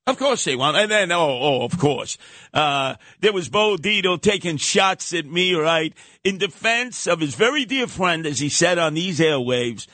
Of 0.05 0.19
course 0.19 0.43
they 0.43 0.57
won't. 0.57 0.75
And 0.75 0.91
then, 0.91 1.09
oh, 1.09 1.39
oh, 1.41 1.61
of 1.63 1.77
course. 1.77 2.17
Uh, 2.53 2.95
there 3.21 3.31
was 3.31 3.47
Bo 3.47 3.77
Dietl 3.77 4.21
taking 4.21 4.57
shots 4.57 5.13
at 5.13 5.25
me, 5.25 5.53
right? 5.53 5.93
In 6.25 6.37
defense 6.37 7.07
of 7.07 7.21
his 7.21 7.35
very 7.35 7.63
dear 7.63 7.87
friend, 7.87 8.25
as 8.25 8.39
he 8.39 8.49
said 8.49 8.77
on 8.77 8.95
these 8.95 9.21
airwaves, 9.21 9.87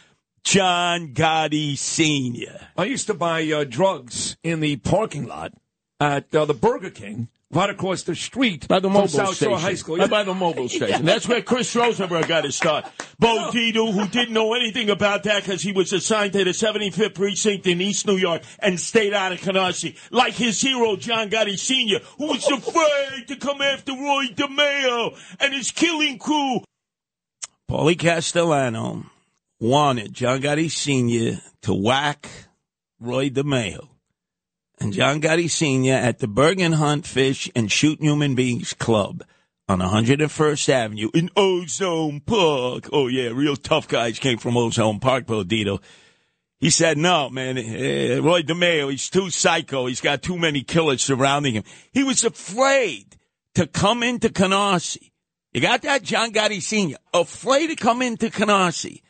John 0.43 1.13
Gotti 1.13 1.77
Sr. 1.77 2.69
I 2.75 2.85
used 2.85 3.05
to 3.05 3.13
buy 3.13 3.43
uh, 3.51 3.63
drugs 3.63 4.35
in 4.41 4.59
the 4.59 4.77
parking 4.77 5.27
lot 5.27 5.53
at 5.99 6.33
uh, 6.33 6.45
the 6.45 6.55
Burger 6.55 6.89
King 6.89 7.27
right 7.55 7.69
across 7.69 8.03
the 8.03 8.15
street 8.15 8.67
by 8.67 8.79
the 8.79 8.87
from 8.87 8.93
mobile 8.93 9.07
South 9.07 9.35
station. 9.35 9.53
Shore 9.53 9.59
High 9.59 9.75
School. 9.75 9.97
Right 9.97 10.09
by 10.09 10.23
the 10.23 10.33
mobile 10.33 10.69
station. 10.77 11.05
That's 11.05 11.27
where 11.27 11.41
Chris 11.41 11.75
Rosenberg 11.75 12.27
got 12.27 12.43
his 12.43 12.55
start. 12.55 12.85
Bo 13.17 13.49
Dietl, 13.51 13.93
who 13.93 14.07
didn't 14.07 14.33
know 14.33 14.53
anything 14.53 14.89
about 14.89 15.23
that 15.23 15.43
because 15.43 15.61
he 15.61 15.71
was 15.71 15.93
assigned 15.93 16.33
to 16.33 16.43
the 16.43 16.51
75th 16.51 17.15
precinct 17.15 17.65
in 17.65 17.81
East 17.81 18.05
New 18.05 18.17
York 18.17 18.43
and 18.59 18.79
stayed 18.79 19.13
out 19.13 19.31
of 19.31 19.39
Canarsie, 19.39 19.97
like 20.11 20.33
his 20.33 20.59
hero 20.59 20.95
John 20.97 21.29
Gotti 21.29 21.57
Sr., 21.57 21.99
who 22.17 22.27
was 22.27 22.45
afraid 22.47 23.27
to 23.27 23.35
come 23.37 23.61
after 23.61 23.93
Roy 23.93 24.25
DeMeo 24.33 25.17
and 25.39 25.53
his 25.53 25.71
killing 25.71 26.19
crew. 26.19 26.59
Paulie 27.69 27.97
Castellano 27.97 29.05
wanted 29.59 30.13
John 30.13 30.41
Gotti 30.41 30.69
Sr. 30.69 31.41
to 31.61 31.73
whack 31.73 32.29
Roy 32.99 33.29
DeMeo. 33.29 33.87
And 34.79 34.93
John 34.93 35.21
Gotti 35.21 35.49
Sr. 35.49 35.93
at 35.93 36.19
the 36.19 36.27
Bergin 36.27 36.73
Hunt 36.73 37.07
Fish 37.07 37.49
and 37.55 37.71
Shoot 37.71 38.01
Human 38.01 38.35
Beings 38.35 38.73
Club 38.73 39.23
on 39.67 39.79
101st 39.79 40.69
Avenue 40.69 41.09
in 41.13 41.29
Ozone 41.35 42.19
Park. 42.19 42.89
Oh, 42.91 43.07
yeah, 43.07 43.29
real 43.29 43.55
tough 43.55 43.87
guys 43.87 44.19
came 44.19 44.37
from 44.37 44.57
Ozone 44.57 44.99
Park, 44.99 45.25
Bo 45.27 45.43
Dietl. 45.43 45.81
He 46.59 46.69
said, 46.69 46.97
no, 46.97 47.29
man, 47.29 47.57
eh, 47.57 48.19
Roy 48.19 48.41
DeMeo, 48.41 48.91
he's 48.91 49.09
too 49.09 49.29
psycho. 49.29 49.87
He's 49.87 50.01
got 50.01 50.21
too 50.21 50.37
many 50.37 50.61
killers 50.61 51.01
surrounding 51.01 51.53
him. 51.53 51.63
He 51.91 52.03
was 52.03 52.23
afraid 52.23 53.17
to 53.55 53.67
come 53.67 54.03
into 54.03 54.29
Canarsie. 54.29 55.11
You 55.53 55.61
got 55.61 55.83
that, 55.83 56.03
John 56.03 56.31
Gotti 56.31 56.61
Sr., 56.61 56.97
afraid 57.13 57.67
to 57.67 57.75
come 57.75 58.01
into 58.01 58.29
Canarsie 58.29 59.01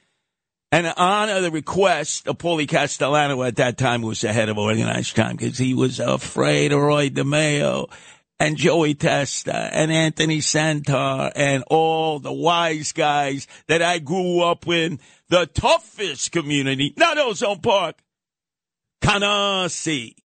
and 0.72 0.92
honor 0.98 1.42
the 1.42 1.52
request 1.52 2.28
of 2.28 2.38
Paulie 2.38 2.68
Castellano 2.68 3.42
at 3.44 3.58
that 3.58 3.78
time 3.78 4.02
was 4.02 4.22
the 4.22 4.34
head 4.34 4.50
of 4.50 4.58
organized 4.58 5.16
crime 5.16 5.36
because 5.36 5.58
he 5.58 5.74
was 5.74 6.00
afraid 6.00 6.72
of 6.72 6.82
Roy 6.82 7.10
DeMeo 7.10 7.90
and 8.40 8.58
Joey 8.58 8.96
Testa 8.96 9.56
and 9.56 9.92
Anthony 9.92 10.40
Senter 10.40 11.32
and 11.36 11.64
all 11.68 12.20
the 12.20 12.34
wise 12.34 12.92
guys 12.92 13.48
that 13.68 13.82
I 13.82 14.00
grew 14.00 14.42
up 14.42 14.66
with, 14.66 15.00
the 15.30 15.46
toughest 15.46 16.32
community, 16.32 16.94
not 16.98 17.18
Ozone 17.18 17.62
Park, 17.62 17.96
Canarsie. 19.02 20.16